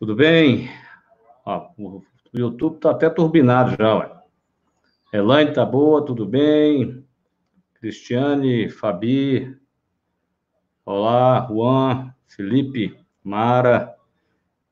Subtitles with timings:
[0.00, 0.70] Tudo bem?
[1.44, 2.02] Ó, o
[2.32, 4.10] YouTube está até turbinado já, ué.
[5.12, 7.04] Elaine tá boa, tudo bem?
[7.74, 9.54] Cristiane, Fabi,
[10.86, 13.94] olá, Juan, Felipe, Mara,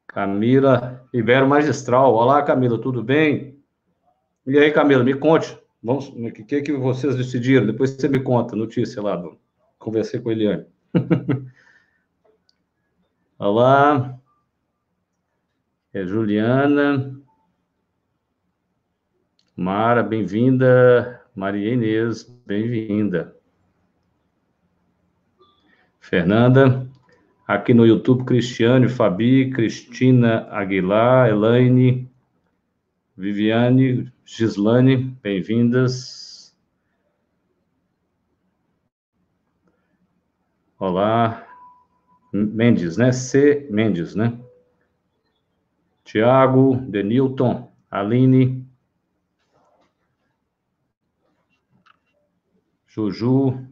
[0.07, 3.63] Camila, Ibero Magistral, olá, Camila, tudo bem?
[4.47, 7.67] E aí, Camila, me conte, vamos, o que, que, vocês decidiram?
[7.67, 9.23] Depois você me conta, notícia lá,
[9.79, 10.65] conversei com a Eliane.
[13.39, 14.18] olá,
[15.93, 17.19] é Juliana.
[19.57, 21.25] Mara, bem-vinda.
[21.35, 23.37] Maria Inês, bem-vinda.
[26.01, 26.89] Fernanda,
[27.47, 32.11] aqui no YouTube, Cristiane, Fabi, Cristina Aguilar, Elaine,
[33.17, 36.57] Viviane, Gislane, bem-vindas.
[40.79, 41.47] Olá.
[42.33, 43.13] Mendes, né?
[43.13, 43.67] C.
[43.71, 44.39] Mendes, né?
[46.09, 48.67] Tiago, Denilton, Aline,
[52.87, 53.69] Juju,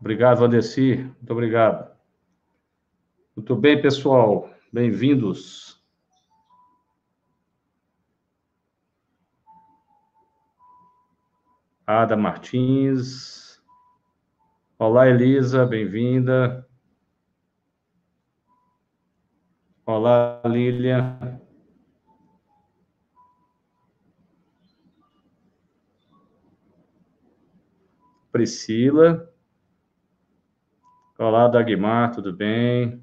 [0.00, 0.96] Obrigado, Vadeci.
[0.96, 1.94] Muito obrigado.
[3.36, 4.48] Muito bem, pessoal.
[4.72, 5.84] Bem-vindos.
[11.86, 13.45] Ada Martins.
[14.78, 16.68] Olá, Elisa, bem-vinda.
[19.86, 21.18] Olá, Lília.
[28.30, 29.32] Priscila.
[31.18, 33.02] Olá, Dagmar, tudo bem?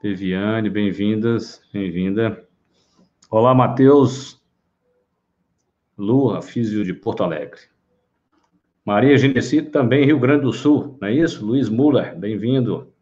[0.00, 2.48] Viviane, bem-vindas, bem-vinda.
[3.28, 4.40] Olá, Matheus.
[5.98, 7.79] Lua, físio de Porto Alegre.
[8.90, 11.46] Maria Genesi, também Rio Grande do Sul, não é isso?
[11.46, 12.92] Luiz Muller, bem-vindo.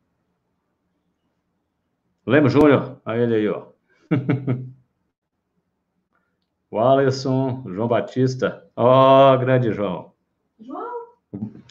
[2.27, 3.69] Lemos Júnior, a ele aí, ó.
[6.71, 8.67] o Alisson, João Batista.
[8.77, 10.13] Ó, oh, grande João.
[10.61, 10.93] João?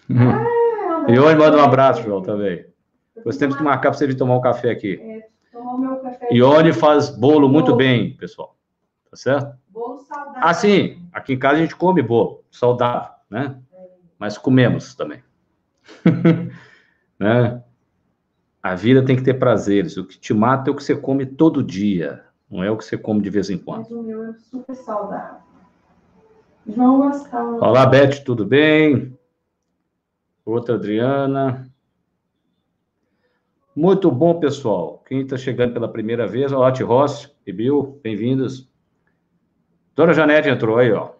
[0.09, 2.65] Ah, e hoje manda um abraço, João, também.
[3.15, 4.99] Depois temos que marcar para você vir tomar um café aqui.
[4.99, 6.27] É, tomar o meu café.
[6.31, 7.77] Ione faz bolo muito bolo.
[7.77, 8.57] bem, pessoal.
[9.11, 9.55] Tá certo?
[9.69, 10.41] Bolo saudável.
[10.41, 11.07] Ah, sim.
[11.13, 13.61] Aqui em casa a gente come bolo saudável, né?
[14.19, 15.23] Mas comemos também.
[17.19, 17.63] né?
[18.61, 19.97] A vida tem que ter prazeres.
[19.97, 22.83] O que te mata é o que você come todo dia, não é o que
[22.83, 23.79] você come de vez em quando.
[23.79, 25.39] Mas o meu é super saudável.
[26.67, 27.59] João Gastão.
[27.59, 29.17] Olá, Beth, tudo bem?
[30.45, 31.69] Outra Adriana.
[33.73, 35.03] Muito bom, pessoal.
[35.07, 38.69] Quem está chegando pela primeira vez, olá, Rossi e Bill, bem-vindos.
[39.95, 41.16] Dona Janete entrou aí, ó.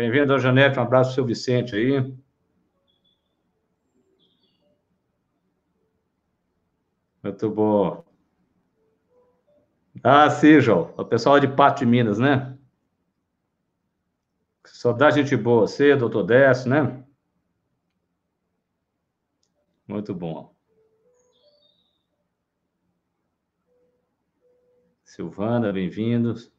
[0.00, 0.78] Bem-vindo, Janete.
[0.78, 2.00] Um abraço seu Vicente aí.
[7.22, 8.02] Muito bom.
[10.02, 10.94] Ah, sim, João.
[10.96, 12.56] O pessoal de Pato de Minas, né?
[14.64, 15.68] Só dá gente boa.
[15.68, 17.04] Você, doutor Décio, né?
[19.86, 20.56] Muito bom.
[25.04, 26.50] Silvana, bem-vindos.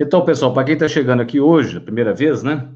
[0.00, 2.72] Então, pessoal, para quem está chegando aqui hoje, a primeira vez, né?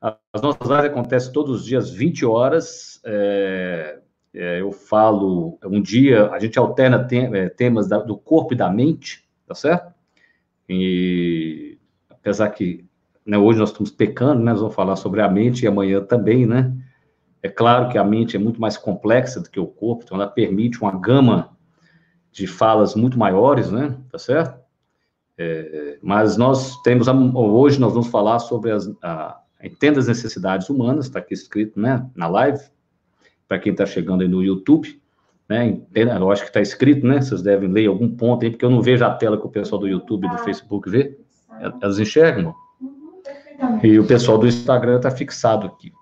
[0.00, 2.98] As nossas lives acontecem todos os dias, 20 horas.
[3.04, 3.98] É,
[4.32, 8.56] é, eu falo, um dia a gente alterna tem, é, temas da, do corpo e
[8.56, 9.92] da mente, tá certo?
[10.66, 11.78] E
[12.08, 12.86] apesar que
[13.24, 14.52] né, hoje nós estamos pecando, né?
[14.52, 16.72] Nós vamos falar sobre a mente e amanhã também, né?
[17.42, 20.26] É claro que a mente é muito mais complexa do que o corpo, então ela
[20.26, 21.54] permite uma gama
[22.32, 23.94] de falas muito maiores, né?
[24.10, 24.65] Tá certo?
[25.38, 31.06] É, mas nós temos, hoje nós vamos falar sobre as, a, entenda as necessidades humanas,
[31.06, 32.62] está aqui escrito, né, na live,
[33.46, 35.00] para quem está chegando aí no YouTube,
[35.48, 38.64] né, entenda, eu acho que está escrito, né, vocês devem ler algum ponto aí, porque
[38.64, 41.18] eu não vejo a tela que o pessoal do YouTube e do Facebook vê,
[41.82, 42.54] elas enxergam,
[43.82, 45.92] e o pessoal do Instagram está fixado aqui.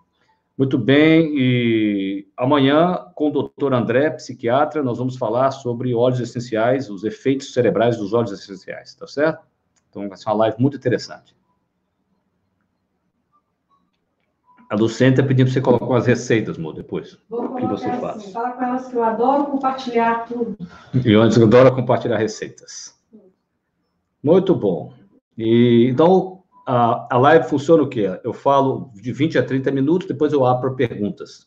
[0.56, 6.88] Muito bem, e amanhã, com o doutor André, psiquiatra, nós vamos falar sobre óleos essenciais,
[6.88, 9.44] os efeitos cerebrais dos óleos essenciais, tá certo?
[9.90, 11.34] Então, vai ser uma live muito interessante.
[14.70, 17.18] A Lucenta tá pedindo para você colocar umas receitas, amor, depois.
[17.28, 18.32] Vou o que você assim, faz?
[18.32, 20.56] Fala com elas que eu adoro compartilhar tudo.
[21.04, 22.98] E onde eu adoro compartilhar receitas.
[24.22, 24.92] Muito bom.
[25.36, 26.33] E, então,
[26.66, 28.18] a, a live funciona o quê?
[28.24, 31.46] Eu falo de 20 a 30 minutos, depois eu abro perguntas.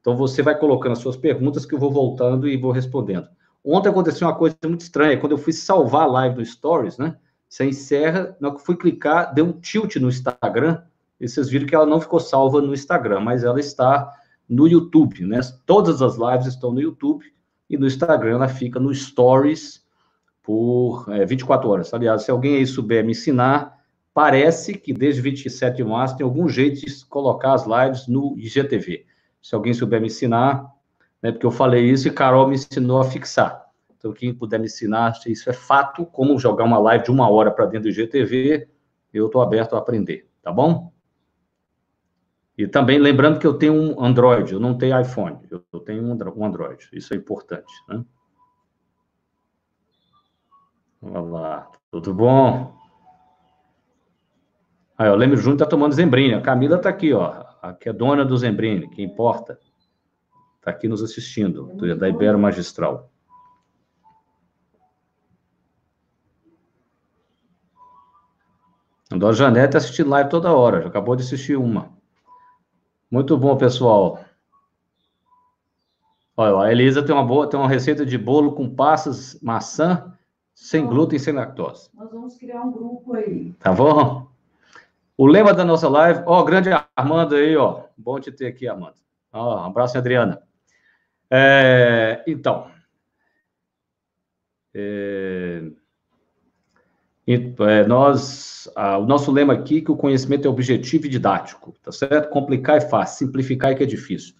[0.00, 3.28] Então você vai colocando as suas perguntas que eu vou voltando e vou respondendo.
[3.64, 7.16] Ontem aconteceu uma coisa muito estranha, quando eu fui salvar a live no Stories, né?
[7.48, 10.82] Você encerra, na que fui clicar, deu um tilt no Instagram
[11.20, 14.12] e vocês viram que ela não ficou salva no Instagram, mas ela está
[14.48, 15.40] no YouTube, né?
[15.64, 17.24] Todas as lives estão no YouTube
[17.68, 19.84] e no Instagram ela fica no Stories
[20.42, 21.92] por é, 24 horas.
[21.92, 23.75] Aliás, se alguém aí souber me ensinar,
[24.16, 29.04] parece que desde 27 de março tem algum jeito de colocar as lives no IGTV.
[29.42, 30.72] Se alguém souber me ensinar,
[31.22, 33.66] né, porque eu falei isso e Carol me ensinou a fixar.
[33.94, 37.28] Então, quem puder me ensinar se isso é fato, como jogar uma live de uma
[37.28, 38.66] hora para dentro do IGTV,
[39.12, 40.90] eu estou aberto a aprender, tá bom?
[42.56, 46.42] E também lembrando que eu tenho um Android, eu não tenho iPhone, eu tenho um
[46.42, 46.88] Android.
[46.90, 48.02] Isso é importante, né?
[51.02, 52.85] Olá, tudo bom?
[54.98, 56.34] Aí, o Leme Júnior está tomando Zembrine.
[56.34, 57.44] A Camila está aqui, ó.
[57.60, 59.58] Aqui é dona do Zembrine, que importa.
[60.58, 63.10] Está aqui nos assistindo, da Ibero Magistral.
[69.10, 71.92] A Dona Janete está assistindo live toda hora, já acabou de assistir uma.
[73.08, 74.18] Muito bom, pessoal.
[76.36, 80.12] Olha, a Elisa tem uma boa, tem uma receita de bolo com passas, maçã,
[80.52, 81.88] sem glúten e sem lactose.
[81.94, 83.52] Nós vamos criar um grupo aí.
[83.60, 84.28] Tá bom?
[85.16, 87.84] O lema da nossa live, ó, grande Armando aí, ó.
[87.96, 88.96] Bom te ter aqui, Armando.
[89.32, 90.42] Ó, um abraço, Adriana.
[91.30, 92.70] É, então.
[94.74, 95.62] É,
[97.26, 101.74] é nós ah, o nosso lema aqui é que o conhecimento é objetivo e didático,
[101.82, 102.28] tá certo?
[102.30, 104.34] Complicar é fácil, simplificar é que é difícil.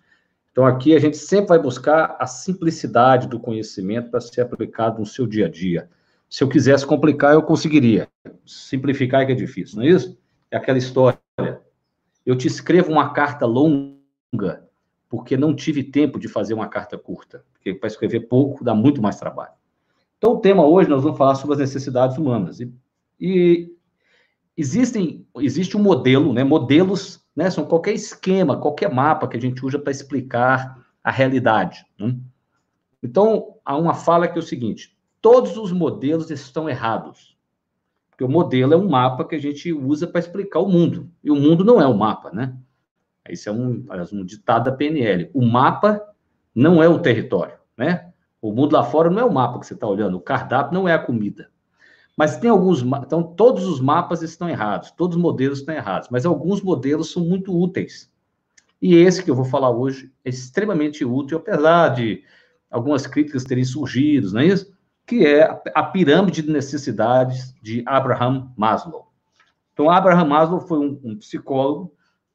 [0.51, 5.07] Então, aqui a gente sempre vai buscar a simplicidade do conhecimento para ser aplicado no
[5.07, 5.89] seu dia a dia.
[6.31, 8.09] Se eu quisesse complicar, eu conseguiria.
[8.45, 10.19] Simplificar é que é difícil, não é isso?
[10.57, 11.21] É aquela história.
[12.25, 14.67] Eu te escrevo uma carta longa
[15.07, 17.45] porque não tive tempo de fazer uma carta curta.
[17.53, 19.53] Porque para escrever pouco dá muito mais trabalho.
[20.17, 22.59] Então, o tema hoje nós vamos falar sobre as necessidades humanas.
[22.59, 22.73] E,
[23.21, 23.71] e
[24.57, 26.43] existem, existe um modelo, né?
[26.43, 27.51] Modelos, né?
[27.51, 31.85] São qualquer esquema, qualquer mapa que a gente usa para explicar a realidade.
[31.99, 32.17] Né?
[33.03, 37.36] Então, há uma fala que é o seguinte: todos os modelos estão errados.
[38.17, 41.11] Porque o modelo é um mapa que a gente usa para explicar o mundo.
[41.23, 42.57] E o mundo não é um mapa, né?
[43.29, 45.31] Isso é um, um ditado da PNL.
[45.35, 46.01] O mapa
[46.55, 48.11] não é o território, né?
[48.41, 50.17] O mundo lá fora não é o mapa que você está olhando.
[50.17, 51.51] O cardápio não é a comida.
[52.17, 56.25] Mas tem alguns, então todos os mapas estão errados, todos os modelos estão errados, mas
[56.25, 58.11] alguns modelos são muito úteis.
[58.81, 62.23] E esse que eu vou falar hoje é extremamente útil, apesar de
[62.71, 64.75] algumas críticas terem surgido, não é isso?
[65.07, 69.07] Que é a pirâmide de necessidades de Abraham Maslow.
[69.73, 71.93] Então, Abraham Maslow foi um, um psicólogo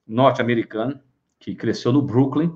[0.08, 1.00] norte-americano
[1.40, 2.54] que cresceu no Brooklyn,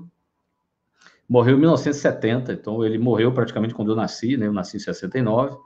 [1.28, 4.46] morreu em 1970, então ele morreu praticamente quando eu nasci, né?
[4.46, 5.56] Eu nasci em 69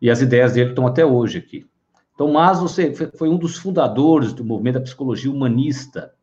[0.00, 1.66] e as ideias dele estão até hoje aqui.
[2.14, 2.68] Então, Maslow
[3.16, 6.14] foi um dos fundadores do movimento da psicologia humanista,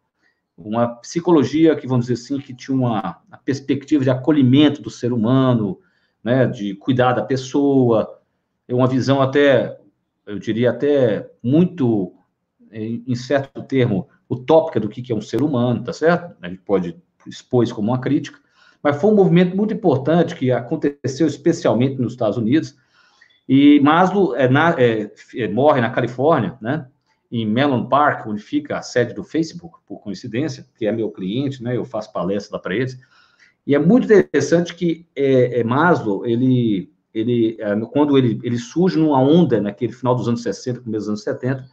[0.57, 5.11] uma psicologia que, vamos dizer assim, que tinha uma, uma perspectiva de acolhimento do ser
[5.11, 5.79] humano,
[6.23, 8.19] né, de cuidar da pessoa,
[8.69, 9.77] uma visão até,
[10.25, 12.13] eu diria até muito,
[12.71, 16.35] em certo termo, utópica do que é um ser humano, tá certo?
[16.41, 16.95] A gente pode
[17.27, 18.39] expor isso como uma crítica,
[18.81, 22.75] mas foi um movimento muito importante que aconteceu especialmente nos Estados Unidos,
[23.47, 26.87] e Maslow é, na, é, é, morre na Califórnia, né?
[27.29, 31.61] Em Mellon Park, onde fica a sede do Facebook, por coincidência, que é meu cliente,
[31.61, 31.75] né?
[31.75, 32.97] Eu faço palestra lá para eles.
[33.65, 38.97] E é muito interessante que é, é Maslow, ele, ele, é, quando ele, ele surge
[38.97, 41.65] numa onda, naquele final dos anos 60, começo dos anos 70,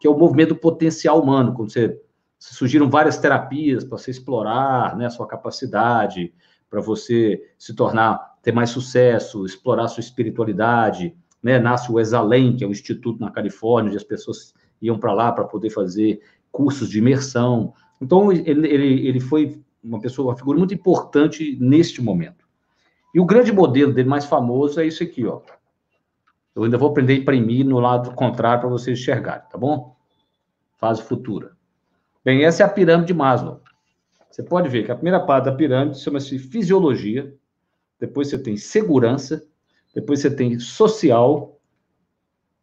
[0.00, 2.00] que é o movimento do potencial humano, quando você,
[2.38, 6.32] surgiram várias terapias para você explorar né, a sua capacidade,
[6.68, 12.56] para você se tornar, ter mais sucesso, explorar a sua espiritualidade, né, nasce o Exalem,
[12.56, 16.20] que é um instituto na Califórnia, onde as pessoas iam para lá para poder fazer
[16.50, 17.72] cursos de imersão.
[18.00, 22.46] Então, ele, ele, ele foi uma pessoa, uma figura muito importante neste momento.
[23.14, 25.40] E o grande modelo dele mais famoso é isso aqui, ó.
[26.54, 29.96] Eu ainda vou aprender a imprimir no lado contrário para vocês enxergarem, tá bom?
[30.76, 31.56] Fase futura.
[32.24, 33.60] Bem, essa é a pirâmide de Maslow.
[34.30, 37.34] Você pode ver que a primeira parte da pirâmide chama-se fisiologia,
[37.98, 39.46] depois você tem segurança,
[39.94, 41.58] depois você tem social,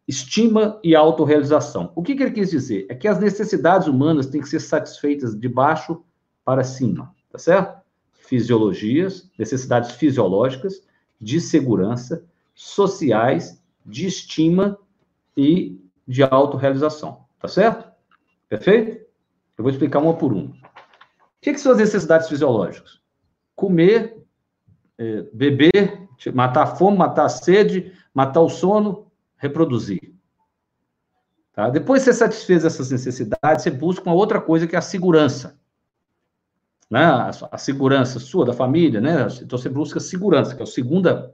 [0.06, 1.92] estima e autorrealização.
[1.94, 2.86] O que, que ele quis dizer?
[2.88, 6.02] É que as necessidades humanas têm que ser satisfeitas de baixo
[6.44, 7.80] para cima, tá certo?
[8.12, 10.82] Fisiologias, necessidades fisiológicas,
[11.20, 14.78] de segurança, sociais, de estima
[15.36, 17.90] e de autorrealização, tá certo?
[18.48, 19.06] Perfeito?
[19.56, 20.50] Eu vou explicar uma por uma.
[20.50, 20.56] O
[21.40, 23.00] que, que são as necessidades fisiológicas?
[23.54, 24.22] Comer,
[24.98, 30.14] é, beber, matar a fome, matar a sede, matar o sono, reproduzir.
[31.52, 31.68] Tá?
[31.68, 35.59] Depois que você satisfez essas necessidades, você busca uma outra coisa que é a segurança.
[36.90, 37.04] Né?
[37.04, 39.28] A, a segurança sua, da família, né?
[39.40, 41.32] Então você busca segurança, que é o, segunda,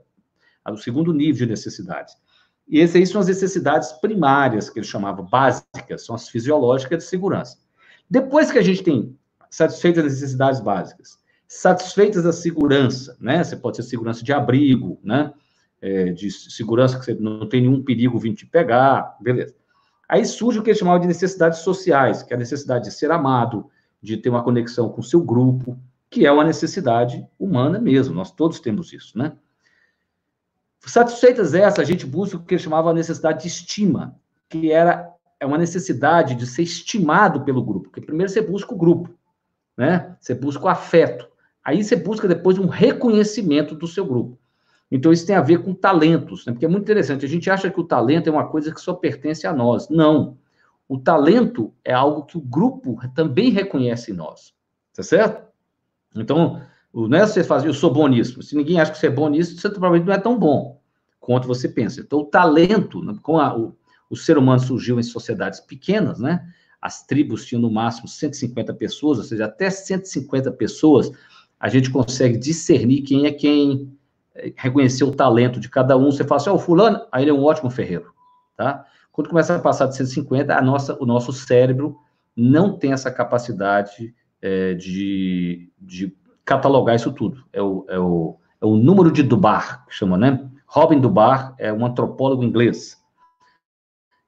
[0.65, 2.15] o segundo nível de necessidades.
[2.67, 7.09] E essas aí são as necessidades primárias, que ele chamava básicas, são as fisiológicas de
[7.09, 7.57] segurança.
[8.09, 9.17] Depois que a gente tem
[9.49, 13.43] satisfeitas as necessidades básicas, satisfeitas a segurança, né?
[13.43, 15.33] Você pode ter segurança de abrigo, né?
[15.81, 19.55] É, de segurança que você não tem nenhum perigo vindo te pegar, beleza.
[20.09, 23.11] Aí surge o que ele chamava de necessidades sociais, que é a necessidade de ser
[23.11, 23.69] amado,
[24.07, 25.77] de ter uma conexão com o seu grupo,
[26.09, 29.33] que é uma necessidade humana mesmo, nós todos temos isso, né?
[30.79, 34.15] Satisfeitas essas, a gente busca o que chamava a necessidade de estima,
[34.47, 38.77] que era é uma necessidade de ser estimado pelo grupo, porque primeiro você busca o
[38.77, 39.09] grupo,
[39.75, 40.15] né?
[40.19, 41.27] Você busca o afeto.
[41.63, 44.39] Aí você busca depois um reconhecimento do seu grupo.
[44.89, 46.53] Então isso tem a ver com talentos, né?
[46.53, 47.25] Porque é muito interessante.
[47.25, 49.89] A gente acha que o talento é uma coisa que só pertence a nós.
[49.89, 50.37] Não.
[50.87, 54.53] O talento é algo que o grupo também reconhece em nós.
[54.93, 55.45] Tá certo?
[56.15, 56.61] Então,
[56.93, 58.41] não é você fazer, eu sou bom nisso.
[58.41, 60.81] Se ninguém acha que você é bom nisso, você provavelmente não é tão bom
[61.19, 62.01] quanto você pensa.
[62.01, 63.75] Então, o talento, né, com a, o,
[64.09, 66.47] o ser humano surgiu em sociedades pequenas, né?
[66.81, 71.11] As tribos tinham no máximo 150 pessoas, ou seja, até 150 pessoas
[71.59, 73.91] a gente consegue discernir quem é quem,
[74.35, 76.11] eh, reconhecer o talento de cada um.
[76.11, 78.13] Você fala assim, ó, oh, fulano, aí ele é um ótimo ferreiro,
[78.55, 78.85] tá?
[79.17, 81.97] Quando começa a passar de 150, a nossa, o nosso cérebro
[82.35, 87.43] não tem essa capacidade é, de, de catalogar isso tudo.
[87.51, 90.47] É o, é o, é o número de Dubar, que chama, né?
[90.67, 92.95] Robin Dubar é um antropólogo inglês,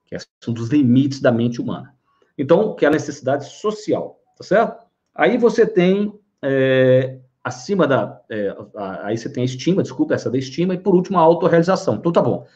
[0.07, 1.93] que é um dos limites da mente humana.
[2.35, 4.87] Então, que é a necessidade social, tá certo?
[5.13, 8.57] Aí você tem, é, acima da, é,
[9.03, 11.93] aí você tem a estima, desculpa, essa da estima, e por último a autorrealização.
[11.93, 12.47] Então, tá bom.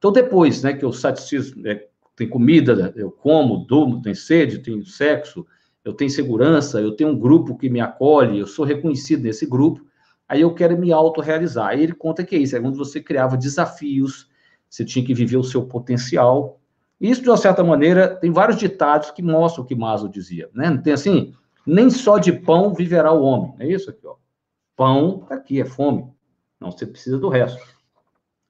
[0.00, 4.82] Então, depois, né, que eu satisfiz, é, tem comida, eu como, durmo, tenho sede, tenho
[4.82, 5.46] sexo,
[5.84, 9.84] eu tenho segurança, eu tenho um grupo que me acolhe, eu sou reconhecido nesse grupo,
[10.26, 11.68] aí eu quero me autorrealizar.
[11.68, 14.26] Aí ele conta que é isso, é quando você criava desafios,
[14.70, 16.58] você tinha que viver o seu potencial.
[16.98, 20.70] Isso, de uma certa maneira, tem vários ditados que mostram o que Maslow dizia, né?
[20.70, 21.34] Não tem assim,
[21.66, 24.14] nem só de pão viverá o homem, é isso aqui, ó.
[24.74, 26.10] Pão, tá aqui, é fome.
[26.58, 27.60] Não, você precisa do resto.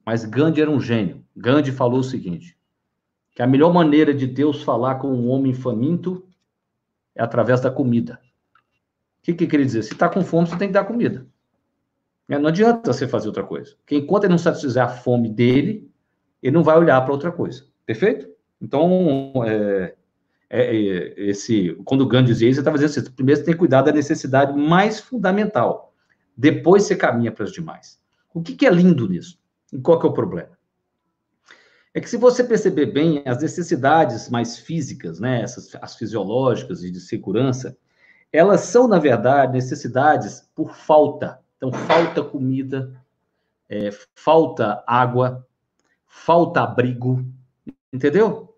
[0.05, 1.20] Mas Gandhi era um gênio.
[1.35, 2.57] Gandhi falou o seguinte,
[3.31, 6.25] que a melhor maneira de Deus falar com um homem faminto
[7.15, 8.19] é através da comida.
[9.19, 9.83] O que, que quer dizer?
[9.83, 11.27] Se está com fome, você tem que dar comida.
[12.27, 13.75] É, não adianta você fazer outra coisa.
[13.77, 15.91] Porque enquanto ele não satisfizer a fome dele,
[16.41, 17.65] ele não vai olhar para outra coisa.
[17.85, 18.27] Perfeito?
[18.61, 19.95] Então, é,
[20.49, 23.53] é, é, esse, quando o Gandhi dizia isso, ele estava dizendo assim: primeiro você tem
[23.53, 25.93] que cuidar da necessidade mais fundamental.
[26.35, 28.01] Depois você caminha para as demais.
[28.33, 29.37] O que, que é lindo nisso?
[29.71, 30.57] E qual que é o problema?
[31.93, 36.91] É que se você perceber bem, as necessidades mais físicas, né, essas, as fisiológicas e
[36.91, 37.77] de segurança,
[38.31, 41.39] elas são, na verdade, necessidades por falta.
[41.57, 42.95] Então, falta comida,
[43.69, 45.45] é, falta água,
[46.07, 47.25] falta abrigo,
[47.91, 48.55] entendeu?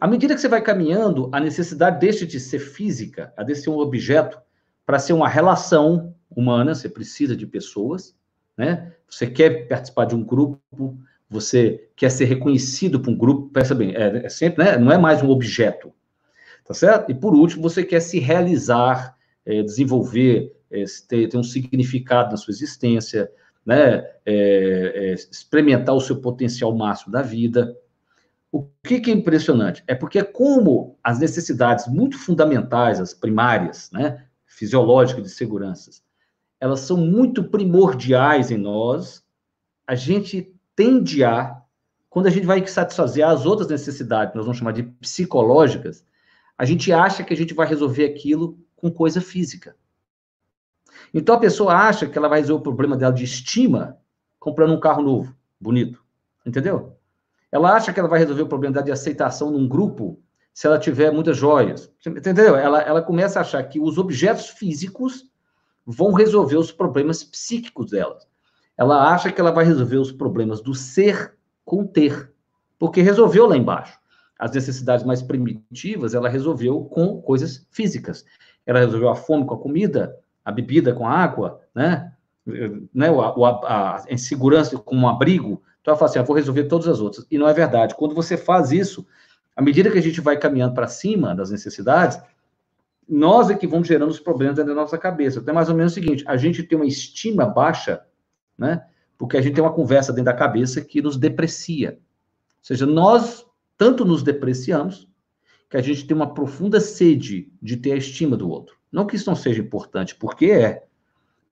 [0.00, 3.70] À medida que você vai caminhando, a necessidade deixa de ser física, a de ser
[3.70, 4.40] um objeto,
[4.86, 8.16] para ser uma relação humana, você precisa de pessoas,
[8.56, 8.92] né?
[9.08, 10.98] Você quer participar de um grupo,
[11.30, 14.98] você quer ser reconhecido por um grupo, pensa bem, é, é, sempre, né, não é
[14.98, 15.92] mais um objeto,
[16.64, 17.08] tá certo?
[17.10, 22.36] E por último, você quer se realizar, é, desenvolver, é, ter, ter, um significado na
[22.36, 23.30] sua existência,
[23.64, 27.76] né, é, é, experimentar o seu potencial máximo da vida.
[28.50, 29.84] O que, que, é impressionante?
[29.86, 36.02] É porque como as necessidades muito fundamentais, as primárias, né, fisiológicas de seguranças,
[36.58, 39.24] elas são muito primordiais em nós,
[39.86, 41.60] a gente tende a,
[42.08, 46.06] quando a gente vai satisfazer as outras necessidades, nós vamos chamar de psicológicas,
[46.56, 49.76] a gente acha que a gente vai resolver aquilo com coisa física.
[51.12, 53.98] Então a pessoa acha que ela vai resolver o problema dela de estima
[54.38, 56.02] comprando um carro novo, bonito.
[56.46, 56.96] Entendeu?
[57.52, 60.18] Ela acha que ela vai resolver o problema dela de aceitação num grupo
[60.54, 61.92] se ela tiver muitas joias.
[62.06, 62.56] Entendeu?
[62.56, 65.26] Ela, ela começa a achar que os objetos físicos
[65.84, 68.18] vão resolver os problemas psíquicos dela
[68.80, 71.34] ela acha que ela vai resolver os problemas do ser
[71.66, 72.32] com ter,
[72.78, 74.00] porque resolveu lá embaixo.
[74.38, 78.24] As necessidades mais primitivas, ela resolveu com coisas físicas.
[78.64, 82.10] Ela resolveu a fome com a comida, a bebida com a água, né?
[82.94, 83.08] né?
[83.10, 85.62] A, a, insegurança com um abrigo.
[85.82, 87.26] Então ela fala assim: ah, vou resolver todas as outras.
[87.30, 87.94] E não é verdade.
[87.94, 89.06] Quando você faz isso,
[89.54, 92.18] à medida que a gente vai caminhando para cima das necessidades,
[93.06, 95.38] nós é que vamos gerando os problemas dentro da nossa cabeça.
[95.38, 98.00] Então é mais ou menos o seguinte: a gente tem uma estima baixa
[98.60, 98.84] né?
[99.18, 101.92] Porque a gente tem uma conversa dentro da cabeça que nos deprecia.
[101.92, 101.98] Ou
[102.64, 103.44] seja, nós
[103.80, 105.08] tanto nos depreciamos,
[105.70, 108.76] que a gente tem uma profunda sede de ter a estima do outro.
[108.92, 110.84] Não que isso não seja importante, porque é,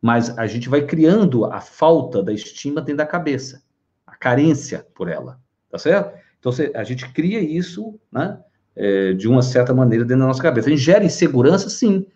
[0.03, 3.63] mas a gente vai criando a falta da estima dentro da cabeça,
[4.07, 6.19] a carência por ela, tá certo?
[6.39, 8.39] Então a gente cria isso, né,
[8.77, 10.69] é, de uma certa maneira dentro da nossa cabeça.
[10.69, 12.07] A gente gera insegurança, sim.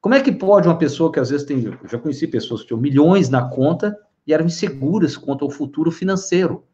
[0.00, 2.66] Como é que pode uma pessoa que às vezes tem, eu já conheci pessoas que
[2.66, 6.64] tinham milhões na conta e eram inseguras quanto ao futuro financeiro.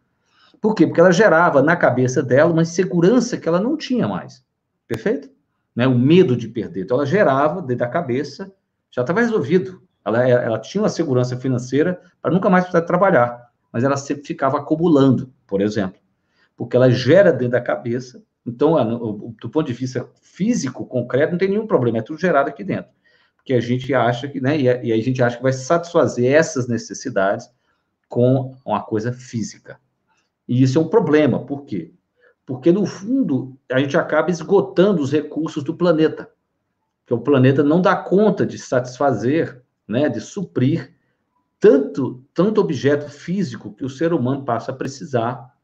[0.60, 0.86] Por quê?
[0.86, 4.44] Porque ela gerava na cabeça dela uma insegurança que ela não tinha mais.
[4.86, 5.28] Perfeito?
[5.74, 5.86] Né?
[5.86, 6.82] O medo de perder.
[6.82, 8.52] Então, ela gerava dentro da cabeça,
[8.90, 9.82] já estava resolvido.
[10.04, 13.50] Ela, ela tinha uma segurança financeira para nunca mais precisar trabalhar.
[13.72, 16.00] Mas ela sempre ficava acumulando, por exemplo.
[16.56, 18.22] Porque ela gera dentro da cabeça.
[18.46, 21.98] Então, do ponto de vista físico, concreto, não tem nenhum problema.
[21.98, 22.90] É tudo gerado aqui dentro.
[23.46, 24.58] Porque a gente acha que, né?
[24.58, 27.48] E e a gente acha que vai satisfazer essas necessidades
[28.08, 29.78] com uma coisa física.
[30.48, 31.38] E isso é um problema.
[31.46, 31.92] Por quê?
[32.44, 36.28] Porque, no fundo, a gente acaba esgotando os recursos do planeta.
[37.06, 40.92] Que o planeta não dá conta de satisfazer, né, de suprir
[41.60, 45.54] tanto, tanto objeto físico que o ser humano passa a precisar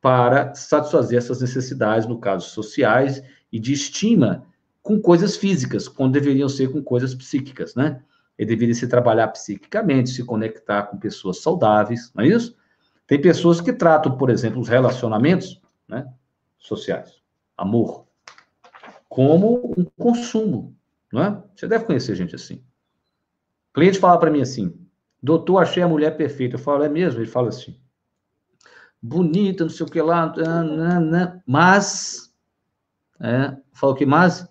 [0.00, 4.46] para satisfazer essas necessidades, no caso, sociais e de estima
[4.86, 8.00] com coisas físicas, quando deveriam ser com coisas psíquicas, né?
[8.38, 12.56] Ele deveria se trabalhar psiquicamente, se conectar com pessoas saudáveis, não é isso?
[13.04, 16.06] Tem pessoas que tratam, por exemplo, os relacionamentos né,
[16.56, 17.20] sociais,
[17.56, 18.06] amor,
[19.08, 20.76] como um consumo,
[21.12, 21.42] não é?
[21.56, 22.62] Você deve conhecer gente assim.
[23.70, 24.72] O cliente fala para mim assim,
[25.20, 26.54] doutor, achei a mulher perfeita.
[26.54, 27.20] Eu falo, é mesmo?
[27.20, 27.76] Ele fala assim,
[29.02, 30.32] bonita, não sei o que lá,
[31.44, 32.32] mas,
[33.18, 34.46] é, fala o que mais?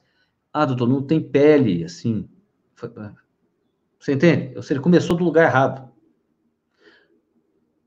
[0.58, 2.30] Ah, doutor, não tem pele, assim.
[4.00, 4.56] Você entende?
[4.56, 5.92] Ou seja, ele começou do lugar errado.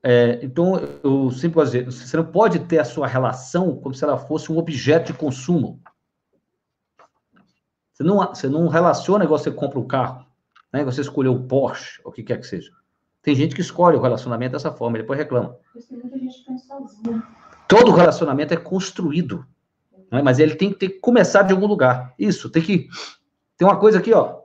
[0.02, 4.04] É, então, eu sempre vou dizer, você não pode ter a sua relação como se
[4.04, 5.80] ela fosse um objeto de consumo.
[7.90, 10.26] Você não, você não relaciona igual você compra um carro,
[10.70, 10.84] né?
[10.84, 12.70] Você escolheu o Porsche, ou o que quer que seja.
[13.22, 15.56] Tem gente que escolhe o relacionamento dessa forma e depois reclama.
[17.66, 19.46] Todo relacionamento é construído,
[20.10, 20.22] né?
[20.22, 22.14] mas ele tem que ter começar de algum lugar.
[22.18, 22.88] Isso, tem que.
[23.56, 24.38] Tem uma coisa aqui, ó.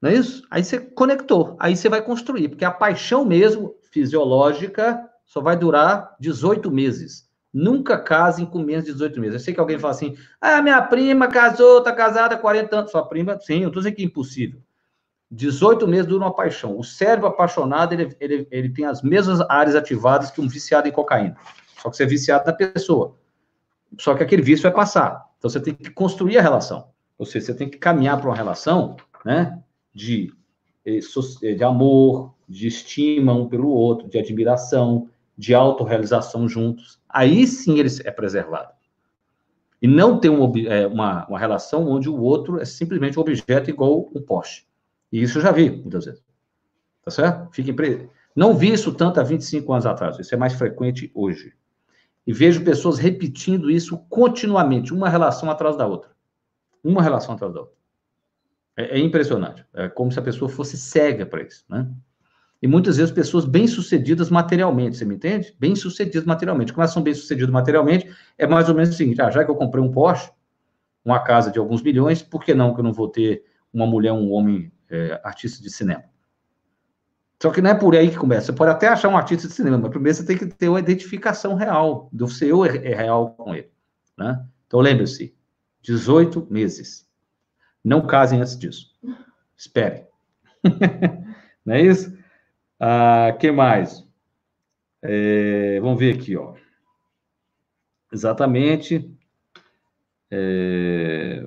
[0.00, 0.42] Não é isso?
[0.50, 6.14] Aí você conectou, aí você vai construir, porque a paixão mesmo, fisiológica, só vai durar
[6.20, 7.26] 18 meses.
[7.52, 9.34] Nunca casem com menos de 18 meses.
[9.34, 12.90] Eu sei que alguém fala assim, ah, minha prima casou, tá casada há 40 anos.
[12.90, 14.60] Sua prima, sim, eu tô dizendo que é impossível.
[15.30, 16.78] 18 meses dura uma paixão.
[16.78, 20.92] O cérebro apaixonado, ele, ele, ele tem as mesmas áreas ativadas que um viciado em
[20.92, 21.36] cocaína.
[21.76, 23.16] Só que você é viciado na pessoa.
[23.98, 25.30] Só que aquele vício vai passar.
[25.38, 26.88] Então você tem que construir a relação.
[27.18, 29.62] Ou seja, você tem que caminhar para uma relação, né?
[29.94, 30.30] de,
[30.84, 31.00] eh,
[31.42, 37.00] eh, de amor, de estima um pelo outro, de admiração, de autorrealização juntos.
[37.08, 38.72] Aí sim ele é preservado.
[39.80, 43.70] E não ter um, eh, uma, uma relação onde o outro é simplesmente um objeto
[43.70, 44.66] igual um poste.
[45.10, 46.22] E isso eu já vi muitas vezes.
[47.02, 47.48] Tá certo?
[47.52, 48.10] Fiquem pre...
[48.34, 51.54] Não vi isso tanto há 25 anos atrás, isso é mais frequente hoje.
[52.26, 56.10] E vejo pessoas repetindo isso continuamente, uma relação atrás da outra.
[56.82, 57.76] Uma relação atrás da outra.
[58.76, 59.64] É, é impressionante.
[59.72, 61.88] É como se a pessoa fosse cega para isso, né?
[62.60, 65.54] E muitas vezes pessoas bem-sucedidas materialmente, você me entende?
[65.58, 66.72] Bem-sucedidas materialmente.
[66.72, 69.56] Como elas são bem-sucedidas materialmente, é mais ou menos o seguinte: ah, já que eu
[69.56, 70.30] comprei um Porsche,
[71.04, 74.12] uma casa de alguns milhões, por que não que eu não vou ter uma mulher,
[74.12, 76.04] um homem é, artista de cinema?
[77.40, 78.46] Só que não é por aí que começa.
[78.46, 80.80] Você pode até achar um artista de cinema, mas primeiro você tem que ter uma
[80.80, 83.70] identificação real, do seu é, real com ele.
[84.16, 84.42] Né?
[84.66, 85.34] Então lembre-se:
[85.82, 87.06] 18 meses.
[87.84, 88.94] Não casem antes disso.
[89.56, 90.06] Esperem.
[91.64, 92.16] Não é isso?
[92.80, 94.04] Ah, que mais?
[95.02, 96.54] É, vamos ver aqui, ó.
[98.12, 99.08] Exatamente.
[100.30, 101.46] É,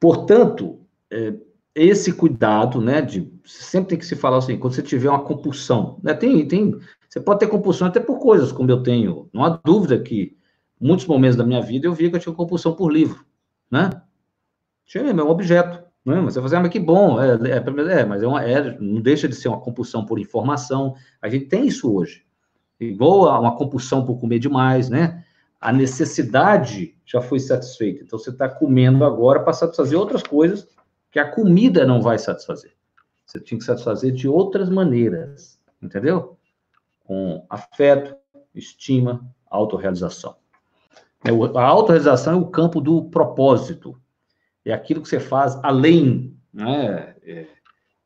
[0.00, 1.34] portanto, é,
[1.74, 5.98] esse cuidado, né, de sempre tem que se falar assim, quando você tiver uma compulsão,
[6.02, 9.60] né, tem, tem, você pode ter compulsão até por coisas, como eu tenho, não há
[9.64, 10.36] dúvida que
[10.80, 13.24] muitos momentos da minha vida eu via que eu tinha compulsão por livro,
[13.70, 13.90] né?
[14.86, 15.82] Tinha, é um objeto.
[16.04, 16.20] Né?
[16.20, 19.00] Mas você fazer, ah, mas que bom, é, é, é mas é uma, é, não
[19.00, 20.94] deixa de ser uma compulsão por informação.
[21.22, 22.22] A gente tem isso hoje.
[22.78, 25.24] Igual a uma compulsão por comer demais, né?
[25.58, 28.02] A necessidade já foi satisfeita.
[28.04, 30.68] Então você está comendo agora para satisfazer outras coisas
[31.14, 32.72] que a comida não vai satisfazer.
[33.24, 36.36] Você tinha que satisfazer de outras maneiras, entendeu?
[37.04, 38.16] Com afeto,
[38.52, 40.34] estima, autorrealização.
[41.24, 43.96] É, a autorrealização é o campo do propósito
[44.64, 47.14] é aquilo que você faz além, né?
[47.22, 47.46] É,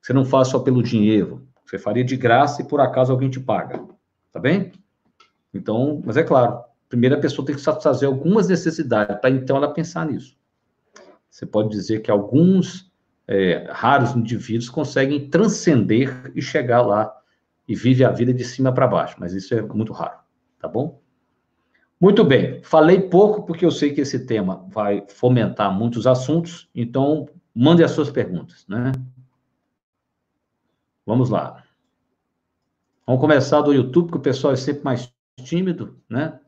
[0.02, 3.40] você não faz só pelo dinheiro, você faria de graça e por acaso alguém te
[3.40, 3.82] paga,
[4.30, 4.70] tá bem?
[5.54, 9.72] Então, mas é claro, primeiro a pessoa tem que satisfazer algumas necessidades, para então ela
[9.72, 10.36] pensar nisso.
[11.30, 12.87] Você pode dizer que alguns
[13.28, 17.14] é, raros indivíduos conseguem transcender e chegar lá
[17.68, 20.18] e vive a vida de cima para baixo, mas isso é muito raro,
[20.58, 21.02] tá bom?
[22.00, 27.28] Muito bem, falei pouco porque eu sei que esse tema vai fomentar muitos assuntos, então
[27.54, 28.92] mande as suas perguntas, né?
[31.04, 31.64] Vamos lá.
[33.06, 35.12] Vamos começar do YouTube, porque o pessoal é sempre mais
[35.42, 36.38] tímido, né?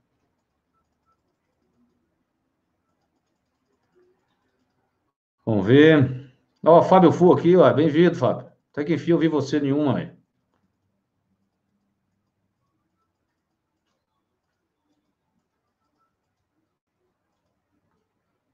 [5.44, 6.19] Vamos ver.
[6.62, 7.72] Ó, Fábio Fu aqui, ó.
[7.72, 8.50] Bem-vindo, Fábio.
[8.72, 10.12] Até que enfim eu vi você nenhuma aí.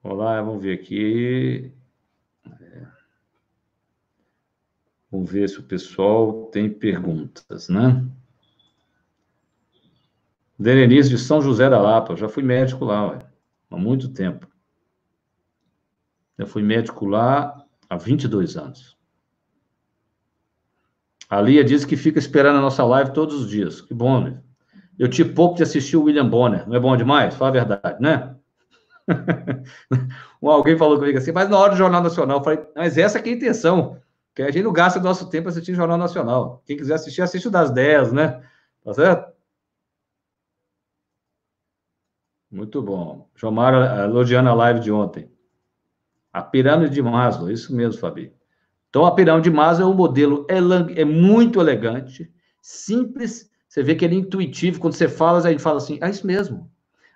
[0.03, 1.73] Olá, vamos ver aqui.
[2.61, 2.87] É.
[5.11, 8.07] Vamos ver se o pessoal tem perguntas, né?
[10.57, 13.19] Denise de São José da Lapa, eu já fui médico lá, ué,
[13.69, 14.47] há muito tempo.
[16.39, 18.97] Eu fui médico lá há 22 anos.
[21.29, 23.81] A Lia diz que fica esperando a nossa live todos os dias.
[23.81, 24.41] Que bom, né?
[24.99, 26.67] Eu tive pouco de assistir o William Bonner.
[26.69, 27.35] Não é bom demais?
[27.35, 28.37] Fala a verdade, né?
[30.43, 33.23] Alguém falou comigo assim, mas na hora do Jornal Nacional, eu falei, mas essa é
[33.23, 34.01] a intenção,
[34.35, 36.63] que a gente não gasta nosso tempo assistindo Jornal Nacional.
[36.65, 38.43] Quem quiser assistir, assiste o das 10, né?
[38.85, 39.33] Tá certo?
[42.51, 43.29] Muito bom.
[43.35, 45.31] Jomar elogiando a live de ontem.
[46.37, 48.31] A pirâmide de Maslow, isso mesmo, Fabi.
[48.91, 50.47] Então, a pirâmide de Maslow é um modelo
[50.95, 55.63] é muito elegante, simples, você vê que ele é intuitivo, quando você fala, a gente
[55.63, 56.71] fala assim, é isso mesmo,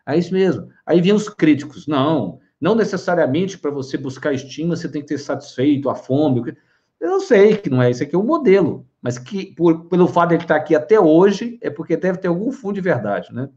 [0.06, 0.70] é isso mesmo.
[0.86, 1.86] Aí vem os críticos.
[1.86, 6.56] Não, não necessariamente para você buscar estima você tem que ter satisfeito a fome.
[6.98, 8.86] Eu sei que não é isso aqui, é o um modelo.
[9.02, 12.28] Mas que, por, pelo fato de ele estar aqui até hoje, é porque deve ter
[12.28, 13.50] algum fundo de verdade, né?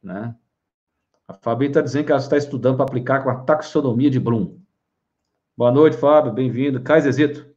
[0.00, 0.36] né?
[1.26, 4.58] A Fabi está dizendo que ela está estudando para aplicar com a taxonomia de Bloom.
[5.56, 6.82] Boa noite, Fábio, bem-vindo.
[6.82, 7.54] Kaisezito.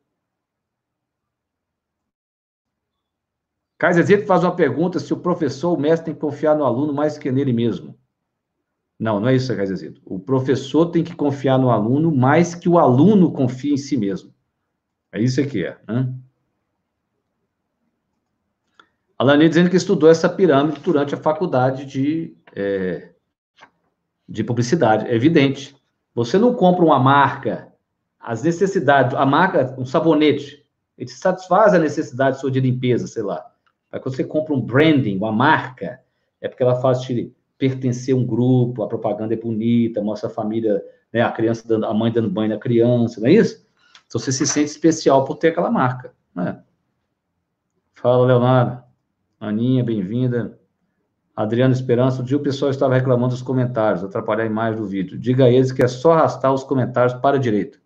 [3.77, 7.17] Kaisezito faz uma pergunta se o professor, o mestre, tem que confiar no aluno mais
[7.17, 7.97] que nele mesmo.
[8.97, 10.01] Não, não é isso, Kaisezito.
[10.05, 14.33] O professor tem que confiar no aluno mais que o aluno confie em si mesmo.
[15.11, 15.77] É isso que é.
[15.87, 16.13] Né?
[19.49, 23.13] Dizendo que estudou essa pirâmide durante a faculdade de, é,
[24.27, 25.07] de publicidade.
[25.07, 25.75] É evidente.
[26.13, 27.71] Você não compra uma marca,
[28.19, 30.65] as necessidades, a marca, um sabonete,
[30.97, 33.45] ele satisfaz a necessidade sua de limpeza, sei lá.
[33.91, 35.99] Mas quando você compra um branding, uma marca,
[36.41, 40.33] é porque ela faz te pertencer a um grupo, a propaganda é bonita, mostra a
[40.33, 43.65] família, né, a criança dando, a mãe dando banho na criança, não é isso?
[44.07, 46.61] Então você se sente especial por ter aquela marca, né?
[47.95, 48.83] Fala, Leonardo.
[49.39, 50.59] Aninha, bem-vinda.
[51.37, 55.19] Adriano Esperança, o dia o pessoal estava reclamando dos comentários, atrapalhar a imagem do vídeo.
[55.19, 57.77] Diga a eles que é só arrastar os comentários para a direita.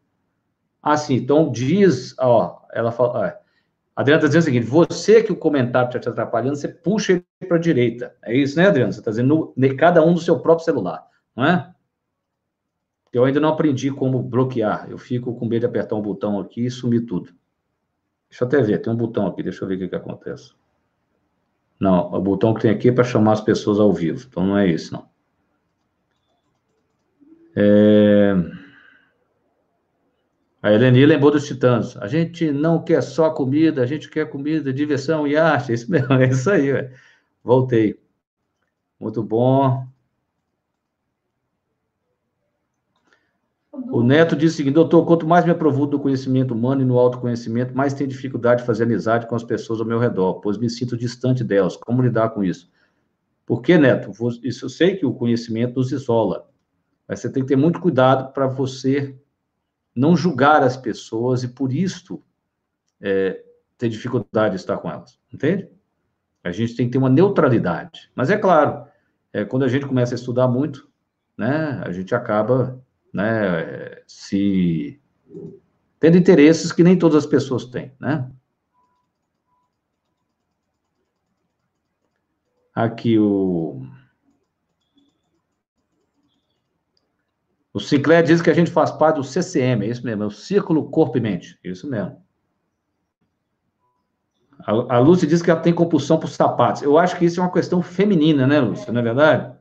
[0.81, 3.37] Ah, sim, então diz, ó, ela fala,
[3.93, 7.25] Adriano está dizendo o seguinte: você que o comentário está te atrapalhando, você puxa ele
[7.45, 8.15] para a direita.
[8.23, 8.93] É isso, né, Adriano?
[8.93, 11.73] Você está dizendo no, cada um do seu próprio celular, não é?
[13.11, 14.89] Eu ainda não aprendi como bloquear.
[14.89, 17.33] Eu fico com medo de apertar um botão aqui e sumir tudo.
[18.29, 20.53] Deixa eu até ver, tem um botão aqui, deixa eu ver o que, que acontece.
[21.81, 24.55] Não, o botão que tem aqui é para chamar as pessoas ao vivo, então não
[24.55, 25.09] é isso, não.
[27.55, 28.35] É...
[30.61, 31.97] A Eleni lembrou dos titãs.
[31.97, 35.71] A gente não quer só comida, a gente quer comida, diversão e arte.
[35.71, 36.69] É isso mesmo, é isso aí.
[37.43, 37.99] Voltei.
[38.99, 39.90] Muito bom.
[43.73, 46.99] O Neto disse o seguinte, doutor, quanto mais me aprovudo do conhecimento humano e no
[46.99, 50.69] autoconhecimento, mais tenho dificuldade de fazer amizade com as pessoas ao meu redor, pois me
[50.69, 51.77] sinto distante delas.
[51.77, 52.69] Como lidar com isso?
[53.45, 54.11] Por que, Neto?
[54.43, 56.49] Isso eu sei que o conhecimento nos isola,
[57.07, 59.17] mas você tem que ter muito cuidado para você
[59.95, 62.21] não julgar as pessoas e, por isto,
[62.99, 63.41] é,
[63.77, 65.17] ter dificuldade de estar com elas.
[65.33, 65.69] Entende?
[66.43, 68.11] A gente tem que ter uma neutralidade.
[68.15, 68.85] Mas é claro,
[69.31, 70.89] é, quando a gente começa a estudar muito,
[71.37, 72.81] né, a gente acaba
[73.13, 74.99] né, se
[75.99, 78.29] tendo interesses que nem todas as pessoas têm, né?
[82.73, 83.85] Aqui o
[87.73, 90.31] O Sinclair diz que a gente faz parte do CCM, é isso mesmo, é o
[90.31, 92.21] Círculo Corpo e Mente, é isso mesmo.
[94.59, 96.81] A, a Lúcia diz que ela tem compulsão por sapatos.
[96.81, 98.91] Eu acho que isso é uma questão feminina, né, Lúcia?
[98.91, 99.57] Não é verdade?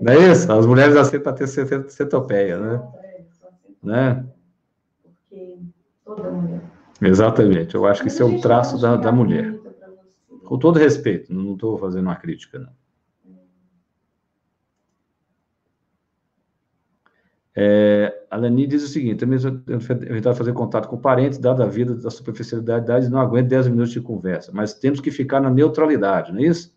[0.00, 0.50] Não é isso?
[0.52, 2.92] As mulheres nasceram para ter centopeia, né?
[3.82, 4.26] né?
[5.02, 5.58] Porque
[6.04, 6.62] toda mulher.
[7.00, 9.58] Exatamente, eu acho que isso é um traço da, da mulher.
[10.44, 12.82] Com todo respeito, não estou fazendo uma crítica, não.
[17.54, 19.38] É, a Lani diz o seguinte: também
[20.08, 24.00] evitar fazer contato com parentes, dada a vida da superficialidade, não aguento 10 minutos de
[24.00, 26.74] conversa, mas temos que ficar na neutralidade, não é isso?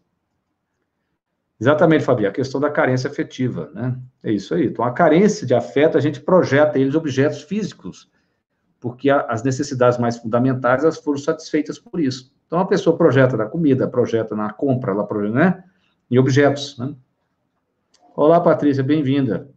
[1.60, 3.98] Exatamente, Fabi, a questão da carência afetiva, né?
[4.22, 4.66] É isso aí.
[4.66, 8.10] Então, a carência de afeto, a gente projeta eles objetos físicos,
[8.80, 12.34] porque a, as necessidades mais fundamentais, elas foram satisfeitas por isso.
[12.48, 15.64] Então, a pessoa projeta na comida, projeta na compra, ela projeta, né?
[16.12, 16.94] Em objetos, né?
[18.16, 19.50] Olá, Patrícia, bem-vinda.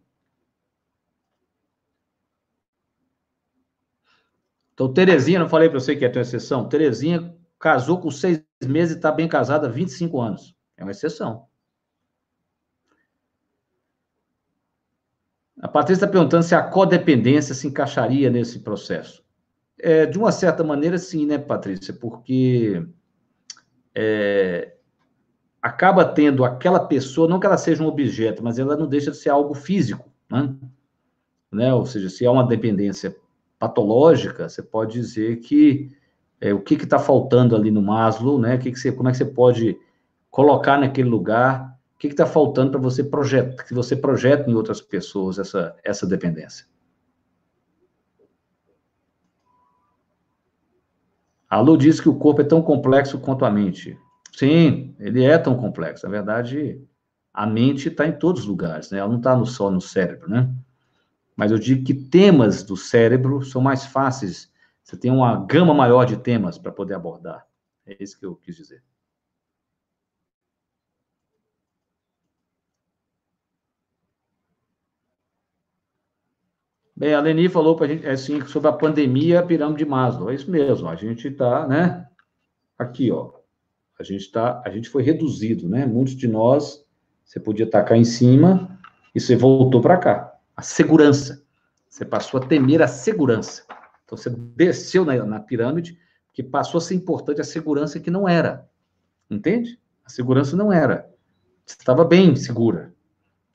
[4.73, 6.69] Então, Terezinha, não falei para você que ia ter uma exceção?
[6.69, 10.55] Terezinha casou com seis meses e está bem casada há 25 anos.
[10.77, 11.48] É uma exceção.
[15.59, 19.23] A Patrícia está perguntando se a codependência se encaixaria nesse processo.
[19.77, 21.93] É, de uma certa maneira, sim, né, Patrícia?
[21.93, 22.85] Porque
[23.93, 24.73] é,
[25.61, 29.17] acaba tendo aquela pessoa, não que ela seja um objeto, mas ela não deixa de
[29.17, 30.55] ser algo físico, né?
[31.51, 31.73] né?
[31.73, 33.15] Ou seja, se há uma dependência
[33.57, 35.91] patológica, você pode dizer que
[36.39, 38.57] é, o que está faltando ali no Maslow, né?
[38.57, 39.77] Que que você, como é que você pode
[40.31, 41.77] colocar naquele lugar?
[41.99, 46.07] O que está faltando para você projetar, que você projeta em outras pessoas essa, essa
[46.07, 46.65] dependência?
[51.49, 53.99] A Lu diz que o corpo é tão complexo quanto a mente.
[54.31, 56.05] Sim, ele é tão complexo.
[56.05, 56.81] Na verdade,
[57.33, 58.99] a mente está em todos os lugares, né?
[58.99, 60.49] Ela não está só no cérebro, né?
[61.35, 64.49] mas eu digo que temas do cérebro são mais fáceis.
[64.83, 67.45] Você tem uma gama maior de temas para poder abordar.
[67.85, 68.83] É isso que eu quis dizer.
[76.99, 80.29] Bem, a Leni falou para a gente assim, sobre a pandemia, a pirâmide de Maslow.
[80.29, 82.05] É isso mesmo, a gente está, né?
[82.77, 83.31] Aqui, ó.
[83.97, 85.85] A gente está, a gente foi reduzido, né?
[85.85, 86.85] Muitos de nós,
[87.23, 88.77] você podia estar cá em cima
[89.15, 91.41] e você voltou para cá a segurança.
[91.87, 93.63] Você passou a temer a segurança.
[94.03, 95.97] Então você desceu na, na pirâmide,
[96.33, 98.69] que passou a ser importante a segurança que não era.
[99.31, 99.79] Entende?
[100.03, 101.09] A segurança não era.
[101.65, 102.93] Você estava bem segura.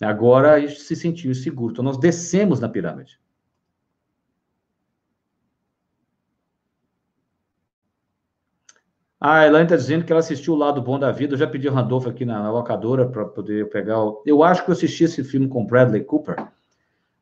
[0.00, 1.72] Agora a gente se sentiu inseguro.
[1.72, 3.22] Então nós descemos na pirâmide.
[9.26, 11.32] A Elaine está dizendo que ela assistiu o Lado Bom da Vida.
[11.32, 14.22] Eu já pedi o Randolph aqui na, na locadora para poder pegar o...
[14.26, 16.46] Eu acho que eu assisti esse filme com Bradley Cooper.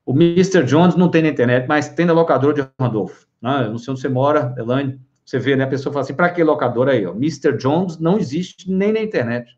[0.04, 0.64] O Mr.
[0.64, 3.22] Jones não tem na internet, mas tem na locadora de Randolph.
[3.40, 3.66] Né?
[3.66, 5.00] Eu não sei onde você mora, Elaine.
[5.24, 5.62] Você vê, né?
[5.62, 7.06] A pessoa fala assim: para que locadora aí?
[7.06, 7.12] Ó?
[7.12, 7.56] Mr.
[7.56, 9.56] Jones não existe nem na internet.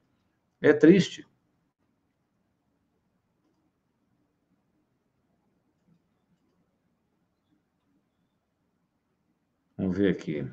[0.61, 1.27] É triste.
[9.79, 10.47] Vamos ver aqui.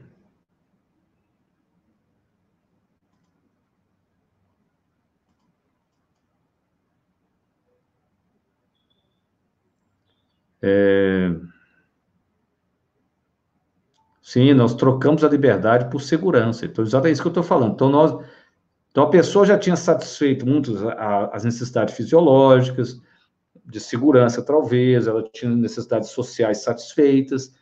[10.61, 11.35] É...
[14.21, 16.65] Sim, nós trocamos a liberdade por segurança.
[16.65, 17.73] Então, exatamente isso que eu estou falando.
[17.73, 18.25] Então, nós,
[18.89, 20.81] então, a pessoa já tinha satisfeito muitas
[21.31, 23.01] as necessidades fisiológicas,
[23.65, 27.53] de segurança, talvez, ela tinha necessidades sociais satisfeitas,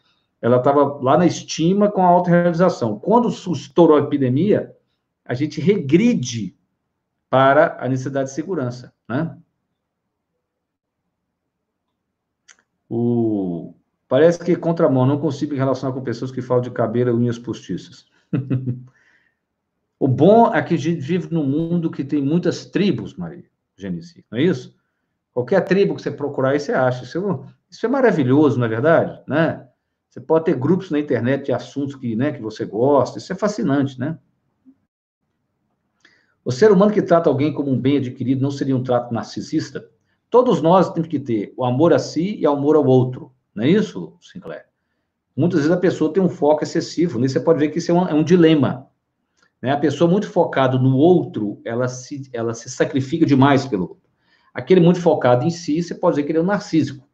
[0.41, 2.97] ela estava lá na estima com a autorrealização.
[2.97, 4.75] Quando estourou a epidemia,
[5.25, 6.55] a gente regride
[7.29, 9.37] para a necessidade de segurança, né?
[12.89, 13.75] O...
[14.07, 17.37] Parece que contramão, não consigo me relacionar com pessoas que falam de cabelo e unhas
[17.37, 18.07] postiças.
[19.99, 23.45] o bom é que a gente vive num mundo que tem muitas tribos, Maria
[23.77, 24.75] Genici, não é isso?
[25.31, 27.03] Qualquer tribo que você procurar aí, você acha.
[27.03, 29.21] Isso é, isso é maravilhoso, não é verdade?
[29.27, 29.65] Né?
[30.09, 33.35] Você pode ter grupos na internet de assuntos que, né, que você gosta, isso é
[33.35, 34.17] fascinante, né?
[36.43, 39.87] O ser humano que trata alguém como um bem adquirido não seria um trato narcisista?
[40.29, 43.31] Todos nós temos que ter o amor a si e o amor ao outro.
[43.53, 44.65] Não é isso, Sinclair?
[45.35, 47.19] Muitas vezes a pessoa tem um foco excessivo.
[47.19, 48.87] Nisso você pode ver que isso é um, é um dilema.
[49.61, 49.71] Né?
[49.71, 54.09] A pessoa muito focada no outro, ela se, ela se sacrifica demais pelo outro.
[54.53, 57.07] Aquele muito focado em si, você pode dizer que ele é um narcísico.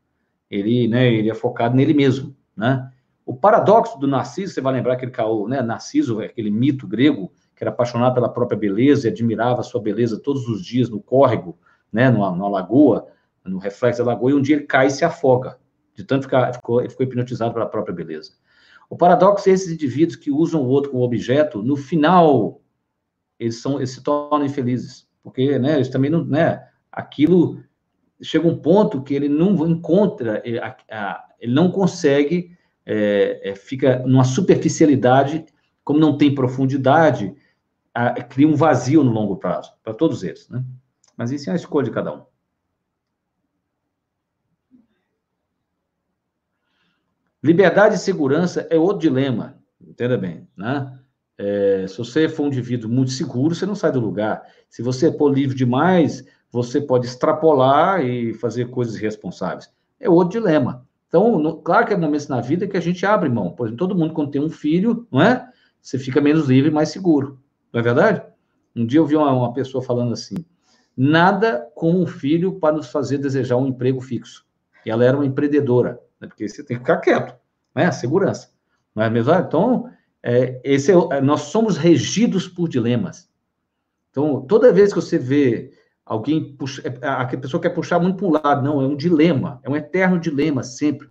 [0.49, 2.35] Ele, né, ele é focado nele mesmo.
[2.55, 2.89] Né?
[3.25, 5.61] O paradoxo do Narciso, você vai lembrar aquele caô, né?
[5.61, 10.19] Narciso, aquele mito grego, que era apaixonado pela própria beleza e admirava a sua beleza
[10.19, 11.57] todos os dias no córrego,
[11.95, 13.07] né, numa, numa lagoa,
[13.45, 15.57] no reflexo da lagoa, e um dia ele cai e se afoga,
[15.95, 18.33] de tanto ficar, ficou, ele ficou hipnotizado pela própria beleza.
[18.89, 22.61] O paradoxo é esses indivíduos que usam o outro como objeto, no final,
[23.39, 27.63] eles, são, eles se tornam infelizes, porque, né, eles também não, né, aquilo
[28.21, 32.51] chega um ponto que ele não encontra, ele, a, a, ele não consegue,
[32.85, 35.45] é, é, fica numa superficialidade,
[35.81, 37.33] como não tem profundidade,
[37.93, 40.61] a, cria um vazio no longo prazo, para todos eles, né?
[41.17, 42.25] Mas isso é a escolha de cada um.
[47.43, 50.99] Liberdade e segurança é outro dilema, entenda bem, né?
[51.37, 54.43] É, se você for um indivíduo muito seguro, você não sai do lugar.
[54.69, 59.69] Se você for livre demais, você pode extrapolar e fazer coisas irresponsáveis.
[59.99, 60.87] É outro dilema.
[61.07, 63.51] Então, no, claro que é momentos na vida que a gente abre mão.
[63.51, 65.47] Por exemplo, todo mundo, quando tem um filho, não é?
[65.81, 67.39] Você fica menos livre e mais seguro.
[67.71, 68.23] Não é verdade?
[68.75, 70.35] Um dia eu vi uma, uma pessoa falando assim:
[70.95, 74.45] nada como um filho para nos fazer desejar um emprego fixo.
[74.85, 76.27] E ela era uma empreendedora, né?
[76.27, 77.35] porque você tem que ficar quieto,
[77.73, 77.91] né?
[77.91, 78.49] Segurança.
[78.93, 79.33] Não é mesmo?
[79.33, 79.89] Então,
[80.23, 83.29] é, esse é, é, nós somos regidos por dilemas.
[84.09, 85.71] Então, toda vez que você vê
[86.05, 89.59] alguém puxa, é, a pessoa quer puxar muito para um lado, não, é um dilema,
[89.63, 91.09] é um eterno dilema sempre.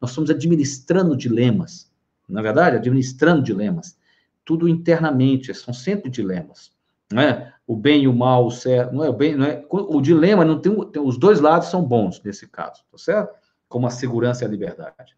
[0.00, 1.90] Nós estamos administrando dilemas,
[2.28, 3.98] na verdade, administrando dilemas.
[4.44, 6.70] Tudo internamente, são sempre dilemas,
[7.10, 7.52] não é?
[7.66, 9.64] O bem e o mal, o certo, não é o bem, não é?
[9.68, 13.34] O dilema não tem, tem os dois lados são bons nesse caso, tá certo?
[13.68, 15.16] Como a segurança e a liberdade.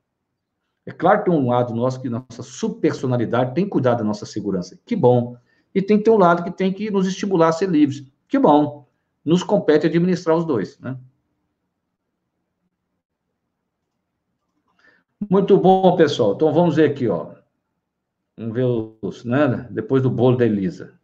[0.86, 4.24] É claro que tem um lado nosso que nossa subpersonalidade tem que cuidar da nossa
[4.24, 4.78] segurança.
[4.86, 5.36] Que bom.
[5.74, 8.10] E tem que ter um lado que tem que nos estimular a ser livres.
[8.26, 8.88] Que bom.
[9.22, 10.98] Nos compete administrar os dois, né?
[15.28, 16.32] Muito bom, pessoal.
[16.34, 17.34] Então vamos ver aqui, ó.
[18.34, 18.64] Vamos ver
[19.02, 19.68] os, né?
[19.70, 20.97] Depois do bolo da Elisa.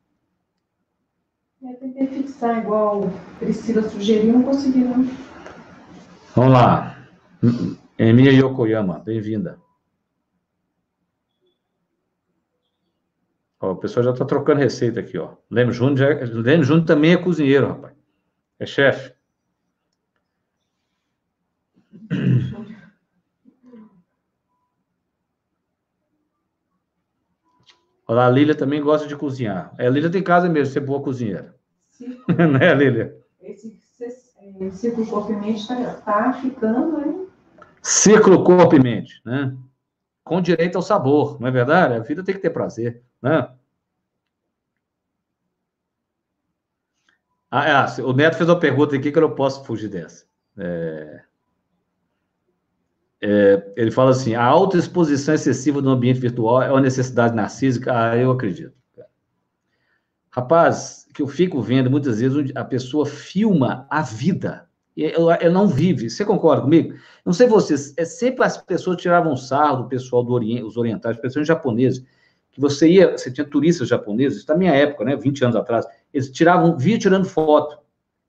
[2.44, 5.04] Tentei fixar igual Priscila sugeriu, não consegui, não.
[6.36, 7.08] Vamos lá.
[7.98, 9.58] Emilia Yokoyama, bem-vinda.
[13.60, 15.32] O pessoal já está trocando receita aqui, ó.
[15.32, 17.94] É, Leme Júnior também é cozinheiro, rapaz.
[18.58, 19.14] É chefe.
[28.06, 29.74] Olha, a Lília também gosta de cozinhar.
[29.78, 31.54] É, a Lília tem casa mesmo, ser boa cozinheira.
[32.04, 32.18] Sim.
[32.58, 33.16] né, Lília?
[33.40, 33.78] Esse,
[34.60, 37.28] esse ciclo corpo e mente está tá ficando, hein?
[37.82, 39.56] Ciclo corpo e mente, né?
[40.22, 41.94] Com direito ao sabor, não é verdade?
[41.94, 43.02] A vida tem que ter prazer.
[43.20, 43.46] Né?
[47.50, 50.26] Ah, é, o Neto fez uma pergunta aqui que eu não posso fugir dessa.
[50.56, 51.22] É,
[53.22, 57.92] é, ele fala assim: a autoexposição excessiva no ambiente virtual é uma necessidade narcísica?
[57.92, 58.74] Ah, eu acredito.
[60.34, 64.68] Rapaz, que eu fico vendo muitas vezes a pessoa filma a vida.
[64.98, 66.10] Ela, não vive.
[66.10, 66.94] Você concorda comigo?
[67.24, 71.16] Não sei vocês, é sempre as pessoas tiravam sarro do pessoal do Oriente, os orientais,
[71.18, 72.04] pessoas japoneses
[72.50, 76.30] que você ia, você tinha turistas japoneses, da minha época, né, 20 anos atrás, eles
[76.32, 77.78] tiravam, via tirando foto.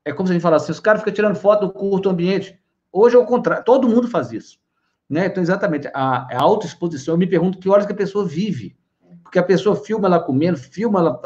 [0.03, 2.55] É como se a gente falasse assim, os caras ficam tirando foto do curto ambiente.
[2.91, 4.59] Hoje é o contrário, todo mundo faz isso.
[5.09, 5.25] Né?
[5.25, 8.75] Então, exatamente, a, a autoexposição, eu me pergunto que horas que a pessoa vive.
[9.23, 11.19] Porque a pessoa filma ela comendo, filma ela...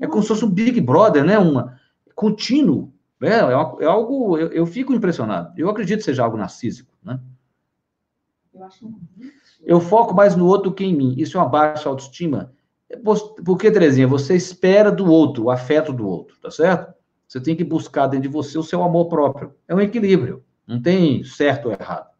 [0.00, 1.38] É, é como se fosse um Big Brother, né?
[1.38, 1.78] Uma,
[2.14, 2.92] contínuo.
[3.20, 3.30] Né?
[3.30, 4.38] É, é algo...
[4.38, 5.52] Eu, eu fico impressionado.
[5.56, 7.20] Eu acredito que seja algo narcísico, né?
[8.52, 8.90] Eu acho
[9.62, 11.14] eu foco mais no outro que em mim.
[11.16, 12.52] Isso é uma baixa autoestima.
[13.44, 16.92] Porque, Terezinha, você espera do outro, o afeto do outro, tá certo?
[17.28, 19.54] Você tem que buscar dentro de você o seu amor próprio.
[19.68, 20.42] É um equilíbrio.
[20.66, 22.10] Não tem certo ou errado.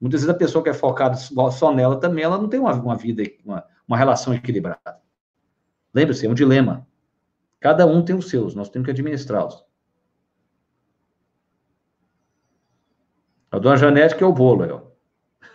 [0.00, 2.96] Muitas vezes a pessoa que é focada só nela também, ela não tem uma, uma
[2.96, 5.03] vida, uma, uma relação equilibrada.
[5.94, 6.86] Lembre-se, é um dilema.
[7.60, 9.64] Cada um tem os seus, nós temos que administrá-los.
[13.50, 14.82] A dona Janete que é o bolo, ó.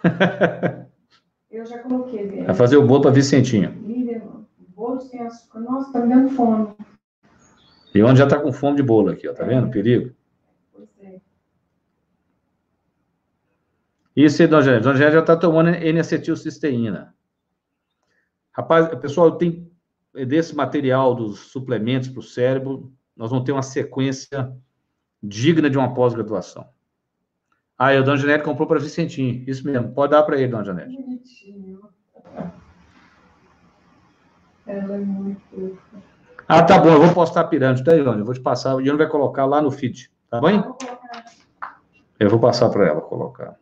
[1.51, 2.43] Eu já coloquei.
[2.43, 3.71] Vai fazer o bolo para Vicentinho.
[3.85, 4.23] Líder,
[4.69, 5.59] bolo sem açúcar.
[5.59, 6.73] Nossa, tá me dando fome.
[7.93, 9.33] E onde já tá com fome de bolo aqui, ó.
[9.33, 9.47] Tá é.
[9.47, 9.69] vendo?
[9.69, 10.15] Perigo.
[10.71, 11.19] Pois é.
[14.15, 14.83] Isso aí, Dona Angélica.
[14.83, 17.13] Dona Angélica já tá tomando N-acetilcisteína.
[18.53, 19.68] Rapaz, pessoal, tem
[20.13, 24.51] desse material dos suplementos para o cérebro, nós vamos ter uma sequência
[25.21, 26.67] digna de uma pós-graduação.
[27.77, 29.43] Ah, o Dona Janete comprou para Vicentinho.
[29.47, 29.93] Isso mesmo.
[29.93, 30.95] Pode dar para ele, Dona Janete.
[30.95, 31.81] Bonitinho.
[34.65, 35.79] Ela é muito
[36.47, 36.89] Ah, tá bom.
[36.89, 38.19] Eu vou postar a pirâmide, tá, Ione?
[38.19, 38.75] Eu vou te passar.
[38.75, 40.11] O Ione vai colocar lá no feed.
[40.29, 40.77] Tá bom?
[42.19, 43.58] Eu vou passar para ela colocar.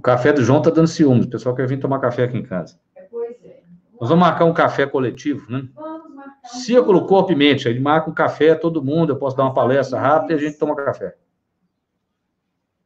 [0.00, 1.26] O café do João tá dando ciúmes.
[1.26, 2.80] O pessoal quer vir tomar café aqui em casa.
[4.00, 5.68] Nós vamos marcar um café coletivo, né?
[5.74, 6.40] Vamos marcar.
[6.42, 7.68] Um Círculo Corpo e Mente.
[7.68, 9.12] Ele marca um café, todo mundo.
[9.12, 11.14] Eu posso dar uma palestra rápida e a gente toma café.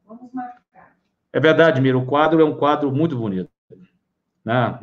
[0.04, 0.96] Vamos marcar.
[1.32, 1.96] É verdade, Mira.
[1.96, 3.48] O quadro é um quadro muito bonito.
[4.44, 4.76] Né?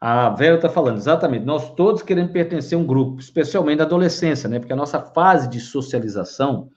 [0.00, 1.44] A Vera está falando, exatamente.
[1.44, 4.58] Nós todos queremos pertencer a um grupo, especialmente na adolescência, né?
[4.58, 6.72] Porque a nossa fase de socialização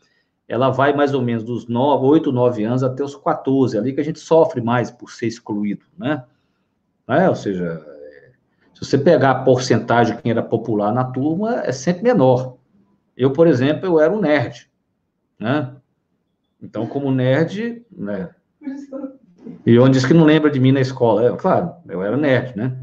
[0.51, 4.01] ela vai mais ou menos dos 9, 8, 9 anos até os 14, ali que
[4.01, 6.25] a gente sofre mais por ser excluído, né?
[7.07, 7.81] É, ou seja,
[8.73, 12.57] se você pegar a porcentagem de quem era popular na turma, é sempre menor.
[13.15, 14.69] Eu, por exemplo, eu era um nerd,
[15.39, 15.73] né?
[16.61, 18.31] Então, como nerd, né?
[19.65, 21.27] E onde diz que não lembra de mim na escola.
[21.27, 22.77] É, claro, eu era nerd, né?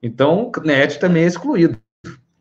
[0.00, 1.76] Então, nerd também é excluído.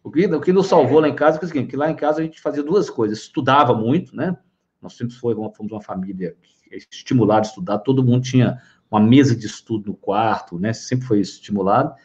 [0.05, 1.95] O que, o que nos salvou lá em casa foi o seguinte, que lá em
[1.95, 3.17] casa a gente fazia duas coisas.
[3.17, 4.37] Estudava muito, né?
[4.79, 6.37] Nós sempre fomos, fomos uma família
[6.71, 7.79] estimulada a estudar.
[7.79, 10.73] Todo mundo tinha uma mesa de estudo no quarto, né?
[10.73, 11.95] Sempre foi estimulado.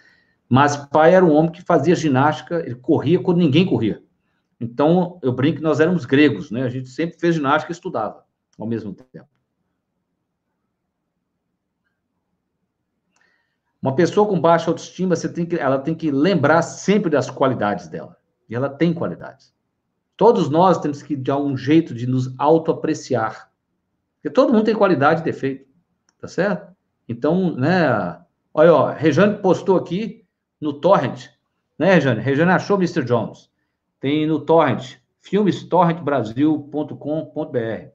[0.49, 4.03] Mas pai era um homem que fazia ginástica, ele corria quando ninguém corria.
[4.59, 6.63] Então, eu brinco que nós éramos gregos, né?
[6.63, 8.25] A gente sempre fez ginástica e estudava
[8.59, 9.29] ao mesmo tempo.
[13.83, 17.89] Uma pessoa com baixa autoestima, você tem que, ela tem que lembrar sempre das qualidades
[17.89, 18.17] dela.
[18.49, 19.55] E ela tem qualidades.
[20.17, 23.51] Todos nós temos que dar um jeito de nos autoapreciar.
[24.17, 25.67] Porque todo mundo tem qualidade e defeito.
[26.21, 26.77] Tá certo?
[27.09, 28.21] Então, né?
[28.53, 30.27] Olha, ó, Rejane postou aqui
[30.61, 31.29] no Torrent.
[31.79, 32.21] Né, Rejane?
[32.21, 33.03] Rejane achou Mr.
[33.03, 33.49] Jones.
[33.99, 34.99] Tem no Torrent.
[35.23, 37.89] filmestorrentbrasil.com.br.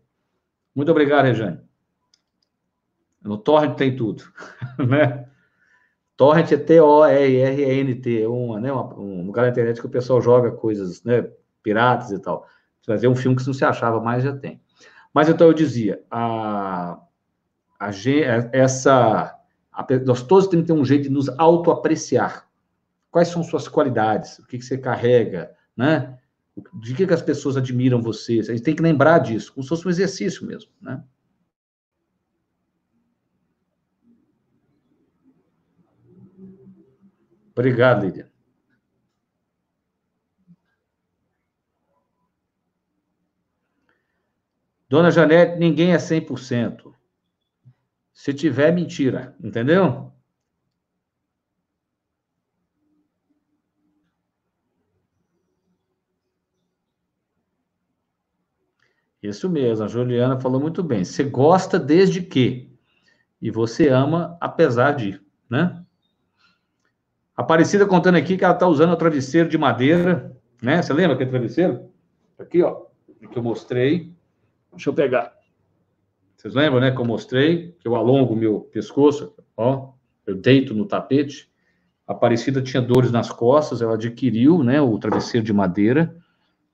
[0.73, 1.59] Muito obrigado, Rejane.
[3.21, 4.23] No Torrent tem tudo.
[4.89, 5.27] né?
[6.17, 10.51] Torrent é T-O-R-R-E-N-T, é uma, né, uma, um lugar na internet que o pessoal joga
[10.51, 11.29] coisas, né,
[11.61, 12.47] piratas e tal.
[12.81, 14.61] Você vai ver um filme que não se achava mais, já tem.
[15.13, 16.99] Mas então eu dizia, a,
[17.79, 17.89] a,
[18.51, 19.35] essa,
[19.71, 22.47] a, nós todos temos que ter um jeito de nos autoapreciar.
[23.11, 24.39] Quais são suas qualidades?
[24.39, 26.17] O que, que você carrega, né?
[26.81, 28.39] De que, que as pessoas admiram você?
[28.39, 31.03] A gente tem que lembrar disso, como se fosse um exercício mesmo, né?
[37.55, 38.29] Obrigado, Lídia.
[44.89, 46.93] Dona Janete, ninguém é 100%.
[48.13, 49.35] Se tiver, mentira.
[49.43, 50.11] Entendeu?
[59.21, 61.03] Isso mesmo, a Juliana falou muito bem.
[61.03, 62.71] Você gosta desde que?
[63.41, 65.84] E você ama apesar de, né?
[67.35, 70.81] Aparecida contando aqui que ela está usando o travesseiro de madeira, né?
[70.81, 71.89] Você lembra aquele travesseiro?
[72.39, 72.85] Aqui, ó,
[73.31, 74.13] que eu mostrei.
[74.71, 75.33] Deixa eu pegar.
[76.37, 77.71] Vocês lembram, né, que eu mostrei?
[77.79, 79.93] Que eu alongo o meu pescoço, ó,
[80.25, 81.51] eu deito no tapete.
[82.07, 86.15] A Aparecida tinha dores nas costas, ela adquiriu, né, o travesseiro de madeira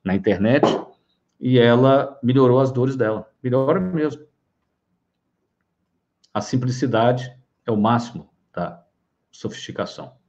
[0.04, 0.66] na internet
[1.40, 3.30] e ela melhorou as dores dela.
[3.42, 4.26] Melhora mesmo.
[6.34, 7.36] A simplicidade
[7.66, 8.86] é o máximo da
[9.32, 10.21] sofisticação.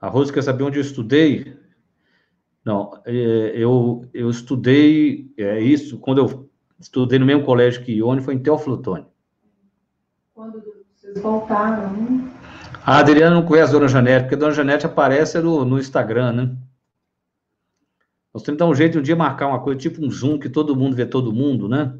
[0.00, 1.56] A Rose quer saber onde eu estudei.
[2.64, 8.20] Não, é, eu, eu estudei é, isso quando eu estudei no mesmo colégio que Ione,
[8.20, 9.06] foi em Teoflotone.
[10.34, 10.62] Quando
[10.94, 12.32] vocês voltaram, né?
[12.84, 16.32] A Adriana não conhece a Dona Janete, porque a Dona Janete aparece no, no Instagram,
[16.32, 16.56] né?
[18.32, 20.38] Nós temos que dar um jeito de um dia marcar uma coisa, tipo um Zoom,
[20.38, 21.98] que todo mundo vê todo mundo, né?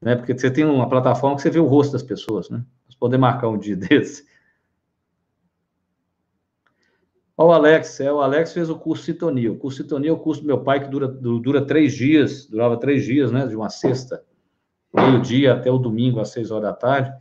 [0.00, 0.16] né?
[0.16, 2.64] Porque você tem uma plataforma que você vê o rosto das pessoas, né?
[2.86, 4.24] Nós podemos marcar um dia desse.
[7.36, 9.50] Olha o Alex, é, o Alex fez o curso Citonia.
[9.50, 12.76] O curso Citonia é o curso do meu pai que dura, dura três dias, durava
[12.78, 13.46] três dias, né?
[13.46, 14.24] De uma sexta,
[14.94, 17.12] meio-dia até o domingo, às seis horas da tarde.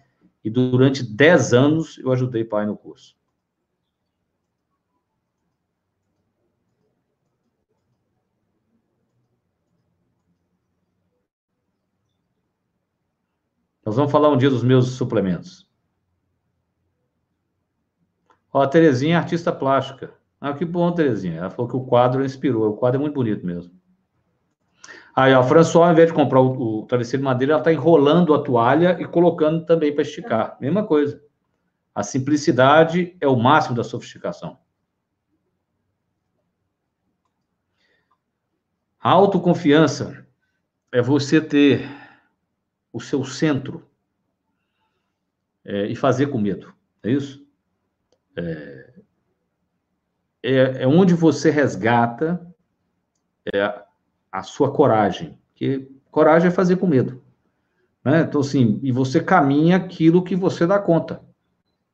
[0.43, 3.15] E durante dez anos eu ajudei pai no curso.
[13.85, 15.67] Nós vamos falar um dia dos meus suplementos.
[18.53, 20.13] Ó, a Terezinha é artista plástica.
[20.39, 21.39] Ah, que bom, Terezinha.
[21.39, 22.69] Ela falou que o quadro inspirou.
[22.69, 23.73] O quadro é muito bonito mesmo.
[25.15, 27.73] Aí, ó, a François, ao invés de comprar o, o travesseiro de madeira, ela está
[27.73, 30.55] enrolando a toalha e colocando também para esticar.
[30.61, 31.21] Mesma coisa.
[31.95, 34.57] A simplicidade é o máximo da sofisticação.
[38.99, 40.25] A autoconfiança
[40.91, 41.89] é você ter
[42.91, 43.87] o seu centro
[45.65, 46.73] é, e fazer com medo.
[47.03, 47.42] É isso?
[48.35, 48.93] É,
[50.41, 52.45] é, é onde você resgata
[53.53, 53.83] é,
[54.31, 57.21] a sua coragem, que coragem é fazer com medo.
[58.03, 58.21] Né?
[58.21, 61.21] Então, assim, e você caminha aquilo que você dá conta.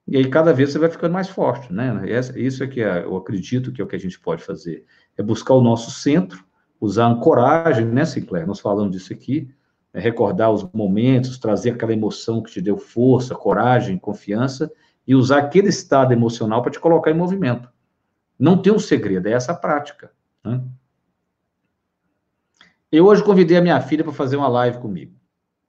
[0.08, 2.02] E aí, cada vez você vai ficando mais forte, né?
[2.36, 4.84] Isso é que é, eu acredito que é o que a gente pode fazer.
[5.16, 6.44] É buscar o nosso centro,
[6.82, 8.48] usar ancoragem, né, Sinclair?
[8.48, 9.54] Nós falamos disso aqui,
[9.94, 14.72] é recordar os momentos, trazer aquela emoção que te deu força, coragem, confiança,
[15.10, 17.68] e usar aquele estado emocional para te colocar em movimento.
[18.38, 20.12] Não tem um segredo, é essa prática.
[20.44, 20.62] Né?
[22.92, 25.16] Eu hoje convidei a minha filha para fazer uma live comigo,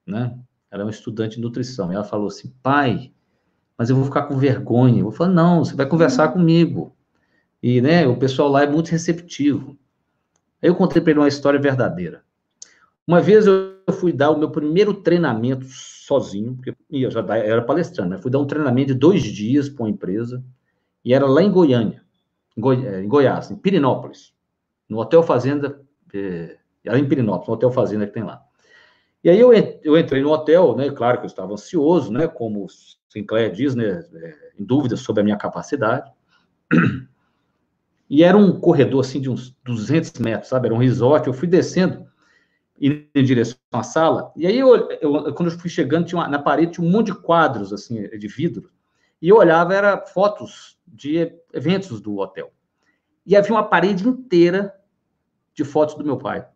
[0.07, 0.39] né?
[0.71, 1.91] Ela é uma estudante de nutrição.
[1.91, 3.15] E ela falou assim, pai,
[3.79, 4.99] mas eu vou ficar com vergonha.
[4.99, 6.95] Eu vou falar, não, você vai conversar comigo.
[7.63, 9.75] E, né, o pessoal lá é muito receptivo.
[10.63, 12.23] Aí eu contei para ele uma história verdadeira.
[13.07, 15.65] Uma vez eu fui dar o meu primeiro treinamento
[16.11, 18.19] sozinho, porque eu já era palestrante, né?
[18.19, 20.43] Fui dar um treinamento de dois dias para uma empresa,
[21.05, 22.03] e era lá em Goiânia,
[22.57, 24.35] em, Goi é, em Goiás, em Pirinópolis,
[24.89, 25.81] no Hotel Fazenda,
[26.13, 28.43] é, era em Pirinópolis, no Hotel Fazenda que tem lá.
[29.23, 30.91] E aí eu, eu entrei no hotel, né?
[30.91, 32.27] Claro que eu estava ansioso, né?
[32.27, 32.67] Como
[33.09, 34.03] Sinclair diz, né?
[34.15, 36.11] É, em dúvida sobre a minha capacidade.
[38.09, 40.67] E era um corredor assim de uns 200 metros, sabe?
[40.67, 41.29] Era um resort.
[41.29, 42.10] Eu fui descendo
[42.81, 44.33] em direção à sala.
[44.35, 47.07] E aí, eu, eu, quando eu fui chegando, tinha uma, na parede tinha um monte
[47.07, 48.71] de quadros assim de vidro.
[49.21, 52.51] E eu olhava, era fotos de eventos do hotel.
[53.27, 54.75] E havia uma parede inteira
[55.55, 56.47] de fotos do meu pai.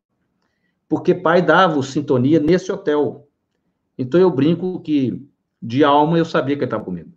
[0.88, 3.28] Porque pai dava sintonia nesse hotel.
[3.98, 5.22] Então eu brinco que
[5.60, 7.12] de alma eu sabia que ele estava comigo.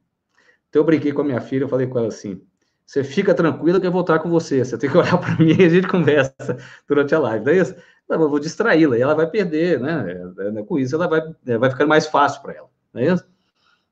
[0.70, 2.42] Então eu brinquei com a minha filha, eu falei com ela assim:
[2.86, 4.64] você fica tranquila que eu vou estar com você.
[4.64, 7.44] Você tem que olhar para mim e a gente conversa durante a live.
[7.44, 7.60] Daí
[8.10, 10.34] eu vou distraí-la e ela vai perder, né?
[10.40, 13.14] É, é, com isso ela vai, é, vai ficar mais fácil para ela, não é
[13.14, 13.28] isso?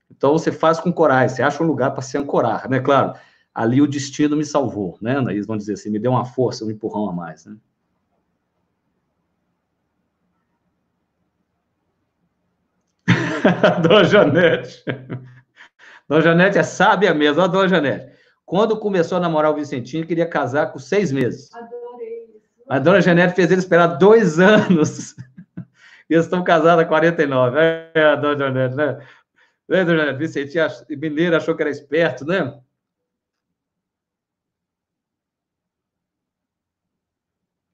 [0.09, 2.79] Então você faz com coragem, você acha um lugar para se ancorar, né?
[2.79, 3.13] Claro,
[3.53, 5.17] ali o destino me salvou, né?
[5.29, 7.57] Eles vão dizer assim, me deu uma força, um empurrão a mais, né?
[13.81, 14.83] Dona Janete.
[16.07, 18.15] Dona Janete é sábia mesmo, a Dona Janete.
[18.45, 21.53] Quando começou a namorar o Vicentinho, queria casar com seis meses.
[21.53, 21.84] Adorei isso.
[22.67, 25.15] A dona Janete fez ele esperar dois anos.
[26.09, 27.57] E eles estão casados há 49.
[27.59, 29.07] É, a dona Janete, né?
[29.67, 30.95] Né, dona Janete?
[30.97, 32.59] Mineiro achou que era esperto, né?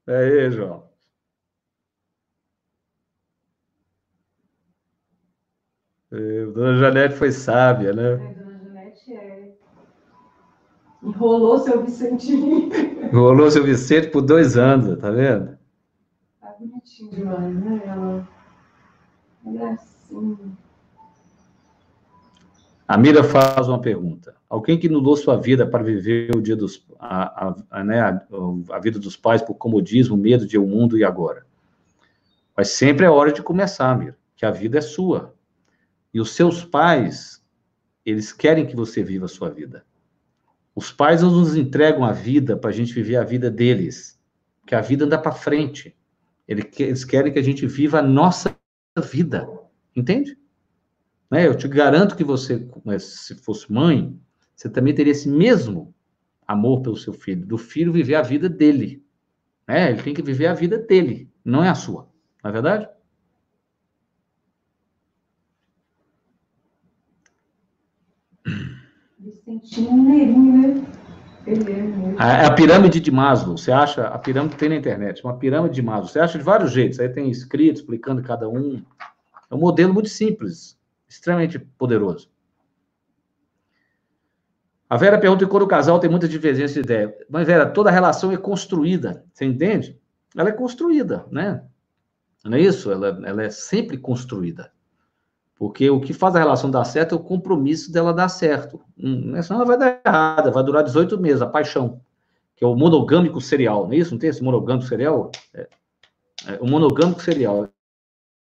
[0.07, 0.89] É aí, João.
[6.11, 8.13] É, dona Janete foi sábia, né?
[8.13, 9.51] É, dona Janete é.
[11.03, 12.69] Enrolou seu Vicentinho.
[13.03, 15.57] Enrolou seu Vicente por dois anos, tá vendo?
[16.39, 17.81] Tá bonitinho demais, né?
[17.85, 18.27] Ela,
[19.45, 20.37] ela é assim.
[22.87, 24.35] A Mira faz uma pergunta.
[24.49, 28.21] Alguém que anulou sua vida para viver o dia dos, a, a, a, né, a,
[28.71, 31.45] a vida dos pais por comodismo, medo de o um mundo e agora?
[32.55, 35.33] Mas sempre é hora de começar, Mira, que a vida é sua.
[36.13, 37.41] E os seus pais,
[38.05, 39.85] eles querem que você viva a sua vida.
[40.75, 44.19] Os pais nos entregam a vida para a gente viver a vida deles,
[44.65, 45.95] que a vida anda para frente.
[46.47, 48.57] Eles querem que a gente viva a nossa
[49.11, 49.47] vida,
[49.95, 50.37] entende?
[51.29, 51.47] Né?
[51.47, 52.67] Eu te garanto que você,
[52.99, 54.19] se fosse mãe,
[54.55, 55.93] você também teria esse mesmo
[56.47, 59.03] amor pelo seu filho, do filho viver a vida dele.
[59.67, 59.91] Né?
[59.91, 62.09] Ele tem que viver a vida dele, não é a sua.
[62.43, 62.89] Não é verdade?
[68.43, 68.61] Vicentinho
[69.15, 69.40] Mineirinho, né?
[69.40, 69.40] Ele é muito...
[72.17, 74.07] A, a, pirâmide de Maslow, você acha?
[74.07, 76.07] A pirâmide tem na internet, uma pirâmide de Maslow.
[76.07, 76.99] Você acha de vários jeitos.
[76.99, 78.81] Aí tem escrito explicando cada um.
[79.49, 80.77] É um modelo muito simples,
[81.07, 82.29] extremamente poderoso.
[84.89, 87.17] A Vera pergunta quando o casal tem muita divergência de ideia.
[87.29, 89.97] Mas, Vera, toda relação é construída, você entende?
[90.35, 91.63] Ela é construída, né?
[92.43, 92.91] Não é isso?
[92.91, 94.71] Ela, ela é sempre construída.
[95.61, 98.81] Porque o que faz a relação dar certo é o compromisso dela dar certo.
[98.97, 102.01] Hum, senão ela vai dar errada, vai durar 18 meses, a paixão.
[102.55, 104.09] Que é o monogâmico serial, não é isso?
[104.09, 105.29] Não tem esse monogâmico serial?
[105.53, 105.69] É,
[106.47, 107.69] é, o monogâmico serial.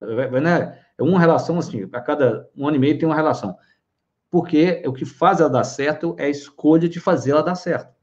[0.02, 0.80] É, né?
[0.98, 3.56] é uma relação assim, a cada um ano e meio tem uma relação.
[4.28, 7.94] Porque o que faz ela dar certo é a escolha de fazer ela dar certo.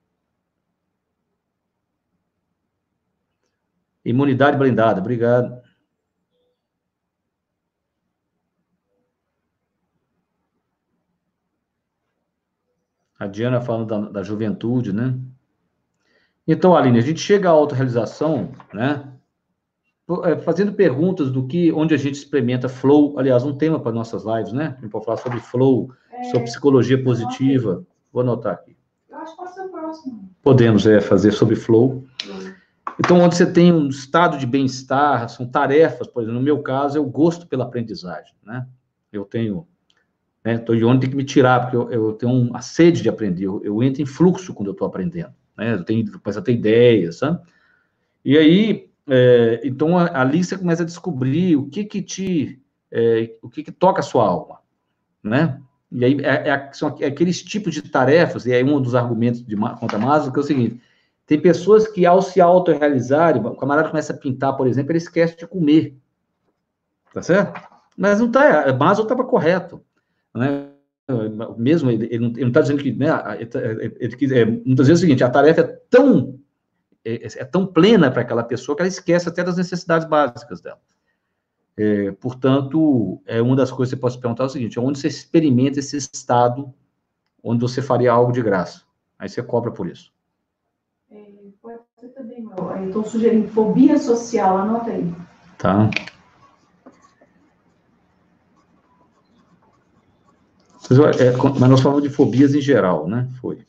[4.05, 5.60] Imunidade blindada, obrigado.
[13.21, 15.15] A Diana falando da, da juventude, né?
[16.47, 19.13] Então, Aline, a gente chega à autorrealização, né?
[20.23, 24.25] É, fazendo perguntas do que, onde a gente experimenta flow, aliás, um tema para nossas
[24.25, 24.75] lives, né?
[24.75, 27.85] A gente pode falar sobre flow, é, sobre psicologia positiva.
[28.11, 28.75] Vou anotar aqui.
[29.07, 30.31] Eu acho que pode ser o próximo.
[30.41, 32.03] Podemos é, fazer sobre flow.
[32.99, 36.97] Então, onde você tem um estado de bem-estar, são tarefas, por exemplo, no meu caso,
[36.97, 38.65] eu gosto pela aprendizagem, né?
[39.13, 39.67] Eu tenho
[40.43, 40.53] né?
[40.55, 43.45] Então, de onde tem que me tirar, porque eu, eu tenho uma sede de aprender,
[43.45, 45.73] eu, eu entro em fluxo quando eu estou aprendendo, né?
[45.73, 47.39] Eu tenho, começo a ter ideias, sabe?
[48.25, 52.61] E aí, é, então, ali você começa a descobrir o que que te,
[52.91, 54.59] é, o que que toca a sua alma,
[55.23, 55.61] né?
[55.91, 59.55] E aí, é, é, são aqueles tipos de tarefas, e aí um dos argumentos de
[59.55, 60.81] contra Maslow que é o seguinte,
[61.25, 65.37] Tem pessoas que, ao se autorrealizarem, o camarada começa a pintar, por exemplo, ele esquece
[65.37, 65.95] de comer.
[67.13, 67.61] Tá certo?
[67.97, 69.83] Mas não está, Maslow estava correto.
[70.33, 70.69] Né?
[71.57, 73.07] Mesmo, ele, ele não está dizendo que, né,
[73.39, 76.39] ele, ele, é, muitas vezes é o seguinte, a tarefa é tão,
[77.03, 80.79] é, é tão plena para aquela pessoa que ela esquece até das necessidades básicas dela.
[81.75, 84.99] É, portanto, é uma das coisas que você pode se perguntar é o seguinte, onde
[84.99, 86.73] você experimenta esse estado
[87.43, 88.83] onde você faria algo de graça?
[89.17, 90.11] Aí você cobra por isso.
[91.61, 92.87] Pode ser também, meu.
[92.87, 95.13] Estou sugerindo fobia social, anota aí.
[95.59, 95.89] Tá.
[101.19, 103.29] É, mas nós falamos de fobias em geral, né?
[103.39, 103.59] Foi.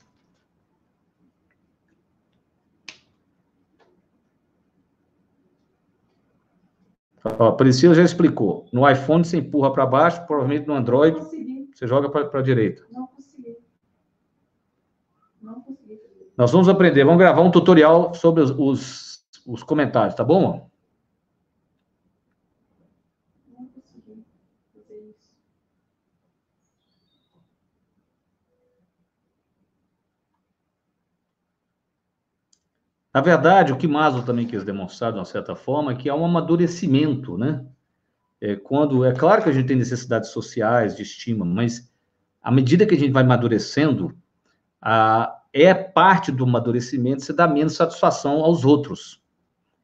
[7.25, 8.67] A Priscila já explicou.
[8.73, 11.17] No iPhone você empurra para baixo, provavelmente no Android
[11.73, 12.85] você joga para a direita.
[12.91, 13.57] Não consegui.
[15.41, 16.01] Não consegui.
[16.37, 20.72] Nós vamos aprender, vamos gravar um tutorial sobre os, os, os comentários, tá bom?
[33.15, 36.15] Na verdade, o que Maslow também quis demonstrar, de uma certa forma, é que há
[36.15, 37.65] um amadurecimento, né?
[38.41, 41.93] É, quando, é claro que a gente tem necessidades sociais, de estima, mas
[42.43, 44.17] à medida que a gente vai amadurecendo,
[44.81, 49.23] a, é parte do amadurecimento, você dá menos satisfação aos outros.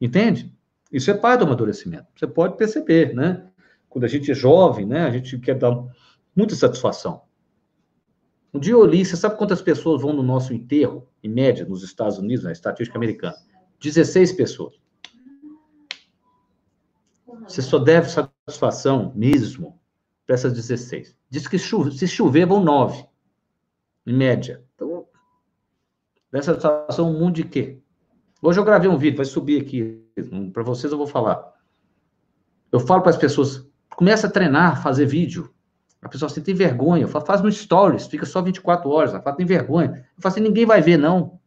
[0.01, 0.53] Entende?
[0.91, 2.07] Isso é parte do amadurecimento.
[2.17, 3.47] Você pode perceber, né?
[3.89, 5.05] Quando a gente é jovem, né?
[5.05, 5.77] A gente quer dar
[6.35, 7.23] muita satisfação.
[8.53, 11.83] Um dia eu li, você sabe quantas pessoas vão no nosso enterro, em média, nos
[11.83, 13.37] Estados Unidos, na estatística americana?
[13.81, 14.75] 16 pessoas.
[17.47, 19.79] Você só deve satisfação mesmo
[20.27, 21.17] para essas 16.
[21.31, 23.07] Diz que se chover, vão 9,
[24.07, 24.65] em média.
[24.75, 25.07] Então,
[26.31, 27.79] Dessa situação, um mundo de quê?
[28.43, 30.05] Hoje eu gravei um vídeo, vai subir aqui.
[30.53, 31.55] Para vocês eu vou falar.
[32.71, 35.53] Eu falo para as pessoas, começa a treinar, fazer vídeo.
[36.01, 37.05] A pessoa assim, tem vergonha.
[37.05, 39.11] Eu falo, faz no stories, fica só 24 horas.
[39.13, 40.07] Ela fala, tem vergonha.
[40.17, 41.39] Eu falo assim, ninguém vai ver, não.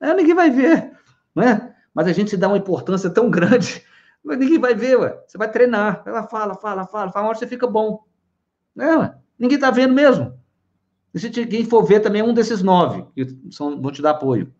[0.00, 0.92] É, ninguém vai ver,
[1.34, 1.74] né?
[1.94, 3.84] Mas a gente dá uma importância tão grande,
[4.24, 5.22] mas ninguém vai ver, ué.
[5.26, 6.02] Você vai treinar.
[6.06, 8.04] Ela fala, fala, fala, fala, uma hora você fica bom.
[8.78, 10.38] É, ninguém tá vendo mesmo.
[11.12, 14.10] E se quem for ver também é um desses nove, que são, vão te dar
[14.10, 14.52] apoio.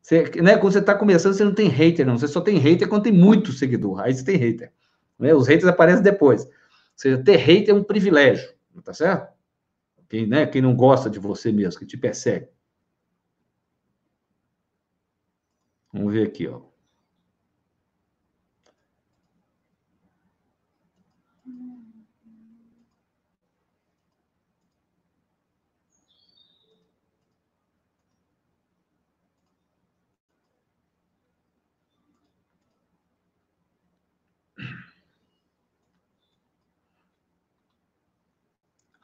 [0.00, 2.16] Você, né, quando você está começando, você não tem hater, não.
[2.16, 4.00] Você só tem hater quando tem muito seguidor.
[4.00, 4.72] Aí você tem hater.
[5.18, 5.34] Né?
[5.34, 6.44] Os haters aparecem depois.
[6.44, 6.50] Ou
[6.96, 8.48] seja, ter hater é um privilégio,
[8.82, 9.32] tá certo?
[10.08, 12.48] Quem, né, quem não gosta de você mesmo, que te persegue.
[15.92, 16.67] Vamos ver aqui, ó.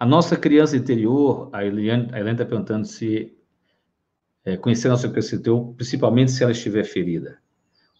[0.04, 3.34] A nossa criança interior, a Eliane está perguntando se
[4.44, 7.40] é, conhecer a nossa criança interior, principalmente se ela estiver ferida.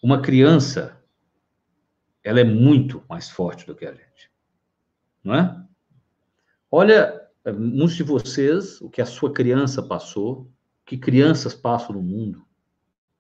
[0.03, 1.03] Uma criança,
[2.23, 4.31] ela é muito mais forte do que a gente,
[5.25, 5.67] não é?
[6.71, 10.53] Olha, é, muitos de vocês, o que a sua criança passou,
[10.85, 12.45] que crianças passam no mundo,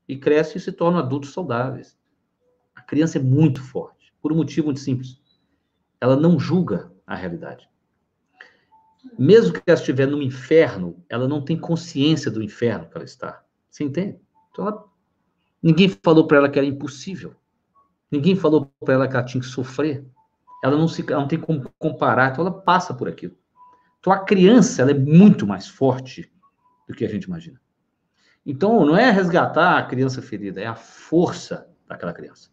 [0.06, 1.98] e crescem e se tornam adultos saudáveis.
[2.74, 5.18] A criança é muito forte, por um motivo muito simples.
[5.98, 7.66] Ela não julga a realidade
[9.18, 13.42] mesmo que ela estiver no inferno, ela não tem consciência do inferno que ela está.
[13.70, 14.18] Você entende?
[14.50, 14.84] Então, ela...
[15.62, 17.34] ninguém falou para ela que era impossível.
[18.10, 20.04] Ninguém falou para ela que ela tinha que sofrer.
[20.62, 23.36] Ela não, se, ela não tem como comparar, então ela passa por aquilo.
[24.00, 26.30] Então, a criança ela é muito mais forte
[26.88, 27.60] do que a gente imagina.
[28.44, 32.50] Então, não é resgatar a criança ferida, é a força daquela criança.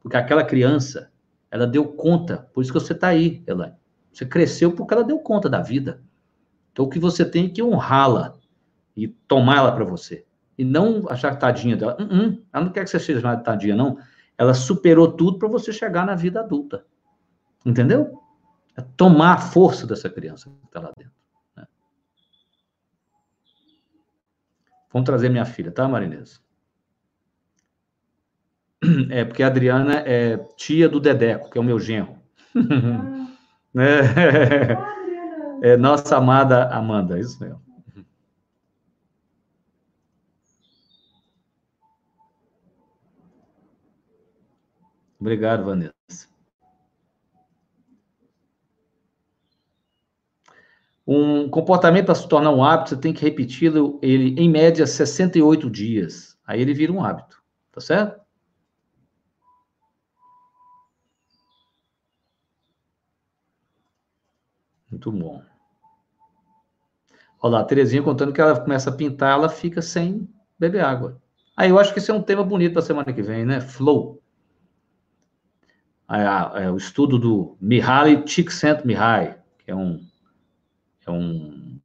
[0.00, 1.12] Porque aquela criança,
[1.50, 3.76] ela deu conta, por isso que você está aí, Elaine.
[4.12, 6.02] Você cresceu porque ela deu conta da vida.
[6.72, 8.34] Então, o que você tem é que honrá-la
[8.96, 10.26] e tomar ela para você.
[10.56, 11.96] E não achar tadinha dela.
[11.98, 13.98] Uh -uh, ela não quer que você seja mais tadinha, não.
[14.36, 16.84] Ela superou tudo para você chegar na vida adulta.
[17.64, 18.20] Entendeu?
[18.76, 21.12] É tomar a força dessa criança que está lá dentro.
[21.56, 21.66] Né?
[24.92, 26.42] Vamos trazer minha filha, tá, Marinês?
[29.10, 32.18] É, porque a Adriana é tia do Dedeco, que é o meu genro.
[32.56, 33.21] Ah.
[33.76, 34.76] É,
[35.72, 37.60] é nossa amada Amanda, isso mesmo.
[45.18, 45.92] Obrigado, Vanessa.
[51.06, 55.68] Um comportamento para se tornar um hábito, você tem que repeti-lo ele em média 68
[55.68, 56.38] dias.
[56.46, 57.42] Aí ele vira um hábito,
[57.72, 58.21] tá certo?
[64.92, 65.42] Muito bom.
[67.40, 70.28] Olha lá, a Terezinha contando que ela começa a pintar, ela fica sem
[70.58, 71.20] beber água.
[71.56, 73.60] Aí eu acho que esse é um tema bonito para a semana que vem, né?
[73.60, 74.22] Flow.
[76.10, 80.06] É, é, o estudo do Mihaly Csikszentmihalyi, que é um,
[81.06, 81.80] é um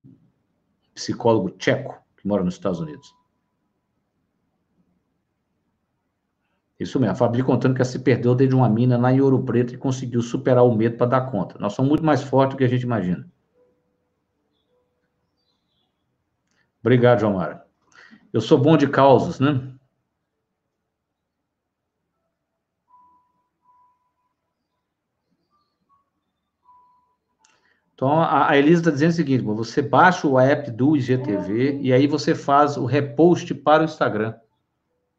[0.93, 3.16] psicólogo tcheco que mora nos Estados Unidos.
[6.80, 9.44] Isso mesmo, a Fabi contando que ela se perdeu desde uma mina lá em Ouro
[9.44, 11.58] Preto e conseguiu superar o medo para dar conta.
[11.58, 13.28] Nós somos muito mais fortes do que a gente imagina.
[16.80, 17.66] Obrigado, João Mara.
[18.32, 19.74] Eu sou bom de causas, né?
[27.96, 32.06] Então, a Elisa está dizendo o seguinte: você baixa o app do IGTV e aí
[32.06, 34.36] você faz o repost para o Instagram.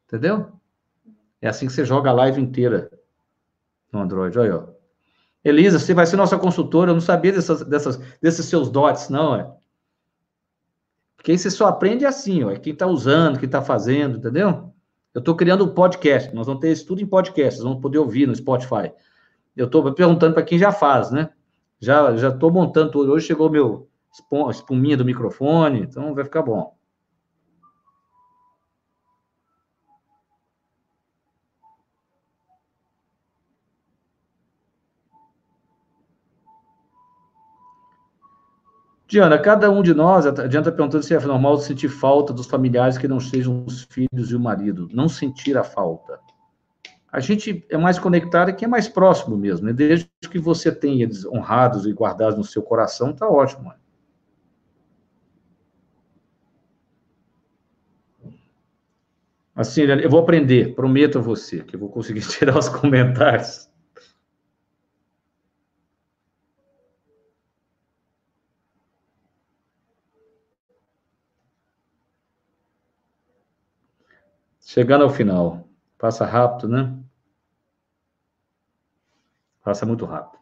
[0.07, 0.58] Entendeu?
[1.41, 2.91] É assim que você joga a live inteira
[3.91, 4.37] no Android.
[4.37, 4.79] Olha, ó.
[5.43, 6.91] Elisa, você vai ser nossa consultora.
[6.91, 9.51] Eu não sabia dessas, dessas, desses seus dots, não, é?
[11.15, 12.51] Porque aí você só aprende assim, ó.
[12.51, 14.73] É quem está usando, quem está fazendo, entendeu?
[15.13, 16.33] Eu estou criando um podcast.
[16.33, 17.59] Nós vamos ter isso tudo em podcast.
[17.59, 18.91] Nós vamos poder ouvir no Spotify.
[19.55, 21.29] Eu estou perguntando para quem já faz, né?
[21.79, 23.11] Já já estou montando tudo.
[23.11, 23.89] Hoje chegou meu
[24.49, 26.78] espuminha do microfone, então vai ficar bom.
[39.09, 42.45] Diana, cada um de nós, a Diana está perguntando se é normal sentir falta dos
[42.45, 44.87] familiares que não sejam os filhos e o marido.
[44.93, 46.19] Não sentir a falta.
[47.11, 49.65] A gente é mais conectado e quem é mais próximo mesmo.
[49.65, 49.73] Né?
[49.73, 53.69] Desde que você tenha eles honrados e guardados no seu coração, está ótimo.
[53.69, 53.75] Né?
[59.55, 63.68] Assim, eu vou aprender, prometo a você, que eu vou conseguir tirar os comentários.
[74.71, 75.67] Chegando ao final.
[75.97, 76.95] Passa rápido, né?
[79.63, 80.39] Passa muito rápido.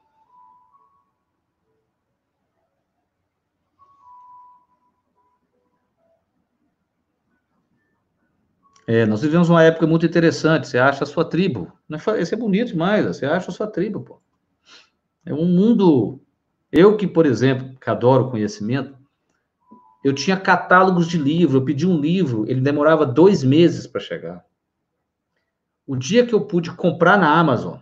[8.86, 10.68] É, nós vivemos uma época muito interessante.
[10.68, 11.72] Você acha a sua tribo.
[12.20, 13.06] Isso é bonito demais.
[13.06, 14.22] Você acha a sua tribo, pô.
[15.26, 16.22] É um mundo.
[16.70, 18.97] Eu que, por exemplo, que adoro conhecimento,
[20.08, 24.46] eu tinha catálogos de livro, eu pedi um livro, ele demorava dois meses para chegar.
[25.86, 27.78] O dia que eu pude comprar na Amazon,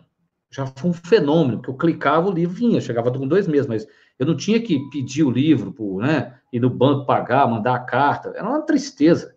[0.50, 3.88] já foi um fenômeno, que eu clicava, o livro vinha, chegava com dois meses, mas
[4.18, 7.80] eu não tinha que pedir o livro, por, né, ir no banco pagar, mandar a
[7.80, 9.36] carta, era uma tristeza.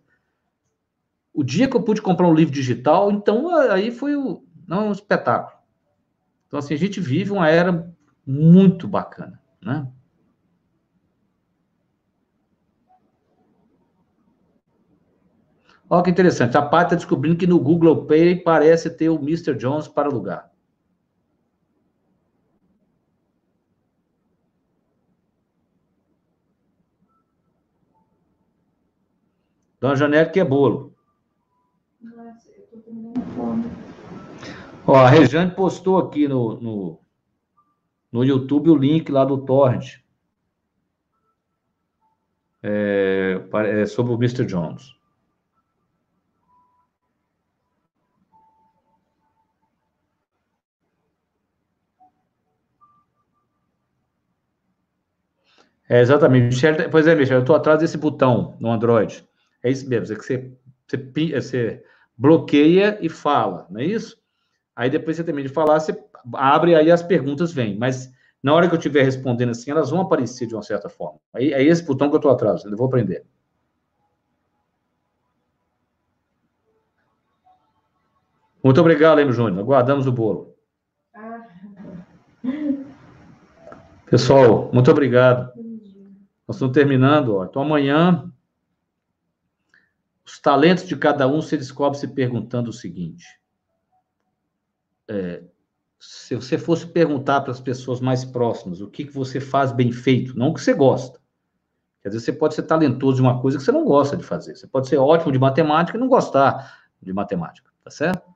[1.31, 4.91] O dia que eu pude comprar um livro digital, então aí foi o, não, um
[4.91, 5.59] espetáculo.
[6.47, 7.93] Então, assim, a gente vive uma era
[8.25, 9.87] muito bacana, né?
[15.89, 16.55] Olha que interessante.
[16.55, 19.55] A Paty está descobrindo que no Google Pay parece ter o Mr.
[19.55, 20.51] Jones para alugar.
[29.79, 30.93] Dona Janete que é bolo.
[32.03, 33.71] Eu com fome.
[34.85, 36.99] Ó, a Rejane postou aqui no, no,
[38.11, 40.01] no YouTube o link lá do Torrent.
[42.61, 44.45] É, é sobre o Mr.
[44.45, 44.98] Jones.
[55.89, 56.53] É, exatamente.
[56.53, 59.27] Michel, pois é, Michel, eu estou atrás desse botão no Android.
[59.63, 60.51] É isso mesmo, é que você,
[60.87, 61.83] você, você
[62.15, 64.17] bloqueia e fala, não é isso?
[64.75, 65.97] Aí depois você termina de falar, você
[66.35, 67.77] abre aí as perguntas vêm.
[67.77, 68.09] Mas
[68.41, 71.19] na hora que eu estiver respondendo assim, elas vão aparecer de uma certa forma.
[71.33, 73.25] Aí é esse botão que eu estou atrás, eu vou aprender.
[78.63, 79.59] Muito obrigado, Leme Júnior.
[79.59, 80.53] Aguardamos o bolo.
[81.15, 81.47] Ah.
[84.09, 85.58] Pessoal, muito obrigado.
[86.49, 87.45] Nós estamos terminando, ó.
[87.45, 88.27] Então amanhã
[90.25, 93.23] os talentos de cada um se descobre se perguntando o seguinte:
[95.07, 95.43] é,
[95.99, 99.91] se você fosse perguntar para as pessoas mais próximas o que, que você faz bem
[99.91, 101.19] feito, não o que você gosta.
[102.01, 104.55] Quer dizer, você pode ser talentoso de uma coisa que você não gosta de fazer.
[104.55, 108.27] Você pode ser ótimo de matemática e não gostar de matemática, tá certo?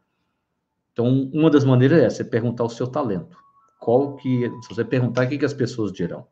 [0.91, 3.35] Então, uma das maneiras é você perguntar o seu talento.
[3.79, 6.27] Qual que, se você perguntar, o que, que as pessoas dirão?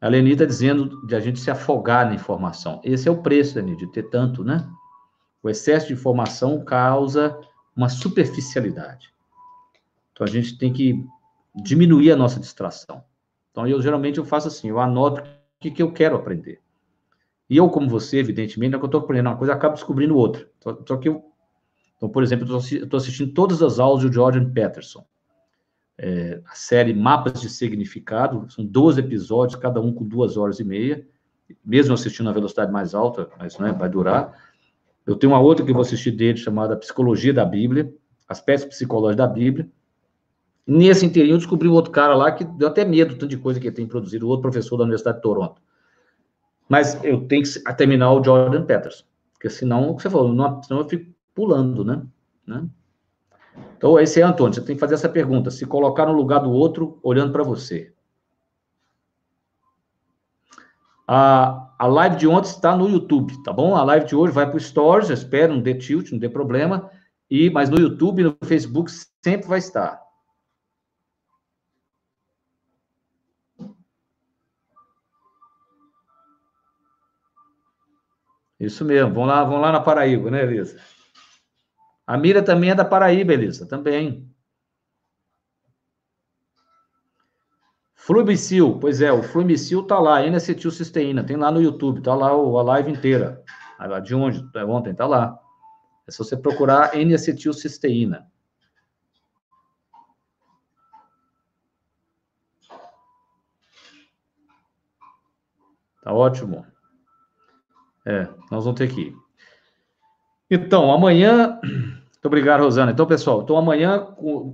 [0.00, 2.80] A Leni está dizendo de a gente se afogar na informação.
[2.82, 4.66] Esse é o preço, Leni, de ter tanto, né?
[5.42, 7.38] O excesso de informação causa
[7.76, 9.12] uma superficialidade.
[10.12, 11.04] Então a gente tem que
[11.54, 13.04] diminuir a nossa distração.
[13.50, 15.24] Então eu geralmente eu faço assim, eu anoto o
[15.60, 16.60] que, que eu quero aprender.
[17.48, 20.48] E eu, como você, evidentemente, é que eu estou aprendendo uma coisa, acabo descobrindo outra.
[20.60, 21.24] Só, só que eu.
[21.96, 25.04] Então, por exemplo, eu estou assistindo todas as aulas do Jordan Peterson
[26.02, 30.64] é, a série Mapas de Significado, são 12 episódios, cada um com duas horas e
[30.64, 31.06] meia,
[31.62, 34.32] mesmo assistindo na velocidade mais alta, mas né, vai durar.
[35.06, 37.92] Eu tenho uma outra que vou assistir dele, chamada Psicologia da Bíblia,
[38.26, 39.68] Aspectos Psicológicos da Bíblia.
[40.66, 43.60] Nesse inteirinho, eu descobri um outro cara lá que deu até medo, tanto de coisa
[43.60, 45.60] que ele tem produzido, outro professor da Universidade de Toronto.
[46.66, 50.62] Mas eu tenho que terminar o Jordan Peterson, porque senão, o que você falou, não,
[50.62, 52.02] senão eu fico pulando, né?
[52.46, 52.66] né?
[53.80, 56.52] Então, esse é Antônio, você tem que fazer essa pergunta, se colocar no lugar do
[56.52, 57.94] outro, olhando para você.
[61.08, 63.74] A, a live de ontem está no YouTube, tá bom?
[63.74, 66.90] A live de hoje vai para o Stories, espero, não dê tilt, não dê problema.
[67.30, 68.90] E, mas no YouTube no Facebook
[69.24, 69.98] sempre vai estar.
[78.60, 80.78] Isso mesmo, vão lá, vão lá na Paraíba, né, Elisa?
[82.10, 84.28] A Mira também é da Paraíba, Elisa, também.
[87.94, 92.62] Flumicil, pois é, o Flumicil tá lá, N-acetilcisteína, tem lá no YouTube, tá lá a
[92.62, 93.44] live inteira.
[94.02, 94.44] De onde?
[94.56, 95.38] É ontem, tá lá.
[96.04, 98.28] É só você procurar N-acetilcisteína.
[106.02, 106.66] Tá ótimo.
[108.04, 109.16] É, nós vamos ter que ir.
[110.50, 111.60] Então, amanhã
[112.20, 112.92] muito obrigado, Rosana.
[112.92, 113.98] Então, pessoal, então amanhã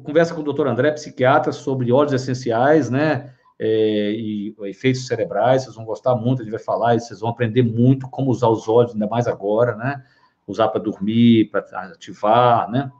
[0.04, 3.34] conversa com o doutor André, psiquiatra, sobre óleos essenciais, né?
[3.58, 7.64] É, e efeitos cerebrais, vocês vão gostar muito, ele vai falar, e vocês vão aprender
[7.64, 10.00] muito como usar os óleos, ainda mais agora, né?
[10.46, 11.60] Usar para dormir, para
[11.90, 12.92] ativar, né?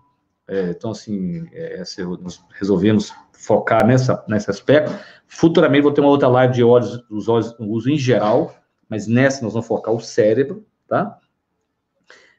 [0.48, 1.80] É, então, assim, é,
[2.20, 4.92] nós resolvemos focar nessa, nesse aspecto.
[5.28, 8.52] Futuramente vou ter uma outra live de óleos, os óleos no uso em geral,
[8.88, 11.20] mas nessa nós vamos focar o cérebro, tá?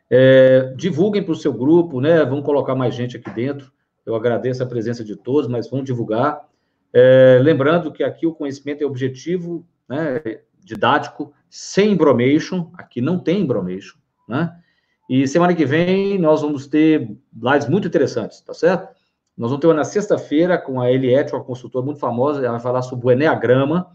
[0.09, 2.23] É, divulguem para o seu grupo, né?
[2.23, 3.71] Vamos colocar mais gente aqui dentro.
[4.05, 6.47] Eu agradeço a presença de todos, mas vamos divulgar.
[6.93, 10.21] É, lembrando que aqui o conhecimento é objetivo, né?
[10.63, 12.71] Didático, sem embromation.
[12.73, 13.97] Aqui não tem embromation,
[14.27, 14.55] né?
[15.09, 18.89] E semana que vem nós vamos ter lives muito interessantes, tá certo?
[19.37, 22.59] Nós vamos ter uma na sexta-feira com a Eliette, uma consultora muito famosa, ela vai
[22.59, 23.91] falar sobre o Enneagrama,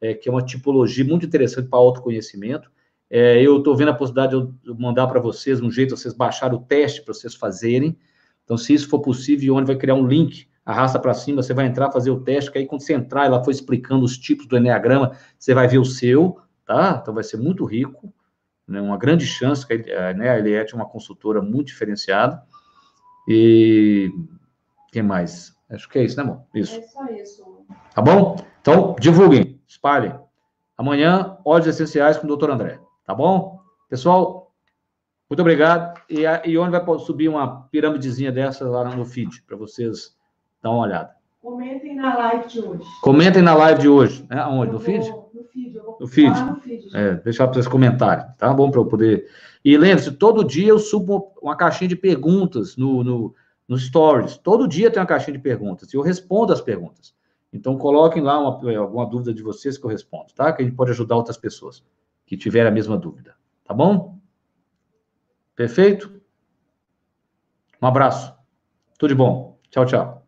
[0.00, 2.70] é, que é uma tipologia muito interessante para autoconhecimento.
[3.14, 6.56] É, eu estou vendo a possibilidade de eu mandar para vocês um jeito, vocês baixarem
[6.56, 7.94] o teste para vocês fazerem.
[8.42, 11.66] Então, se isso for possível, onde vai criar um link, arrasta para cima, você vai
[11.66, 14.56] entrar, fazer o teste, que aí quando você entrar, ela foi explicando os tipos do
[14.56, 17.00] Enneagrama, você vai ver o seu, tá?
[17.02, 18.10] Então, vai ser muito rico,
[18.66, 18.80] né?
[18.80, 22.42] uma grande chance, que né, a Eliette é uma consultora muito diferenciada.
[23.28, 24.10] E...
[24.90, 25.54] quem mais?
[25.68, 26.44] Acho que é isso, né, amor?
[26.54, 26.74] Isso.
[26.74, 27.44] É só isso.
[27.94, 28.36] Tá bom?
[28.62, 30.18] Então, divulguem, espalhem.
[30.78, 32.80] Amanhã, óleos essenciais com o doutor André.
[33.04, 33.60] Tá bom?
[33.88, 34.52] Pessoal,
[35.28, 36.00] muito obrigado.
[36.08, 40.16] E a Ione vai subir uma piramidezinha dessa lá no feed, para vocês
[40.62, 41.10] dar uma olhada.
[41.40, 42.84] Comentem na live de hoje.
[43.00, 44.26] Comentem na live de hoje.
[44.30, 44.38] Né?
[44.38, 44.72] Aonde?
[44.72, 45.08] no feed?
[45.34, 45.74] No feed.
[45.74, 46.40] Eu vou no feed.
[46.40, 46.88] no feed.
[46.94, 48.70] É, deixar para vocês comentarem, tá bom?
[48.70, 49.26] Para eu poder.
[49.64, 53.34] E lembre-se, todo dia eu subo uma caixinha de perguntas no, no,
[53.66, 54.36] no Stories.
[54.36, 55.92] Todo dia tem uma caixinha de perguntas.
[55.92, 57.14] E eu respondo as perguntas.
[57.52, 60.52] Então, coloquem lá uma, alguma dúvida de vocês que eu respondo, tá?
[60.52, 61.82] Que a gente pode ajudar outras pessoas
[62.26, 63.36] que tiver a mesma dúvida.
[63.64, 64.18] Tá bom?
[65.54, 66.20] Perfeito?
[67.80, 68.34] Um abraço.
[68.98, 69.58] Tudo de bom.
[69.70, 70.21] Tchau, tchau.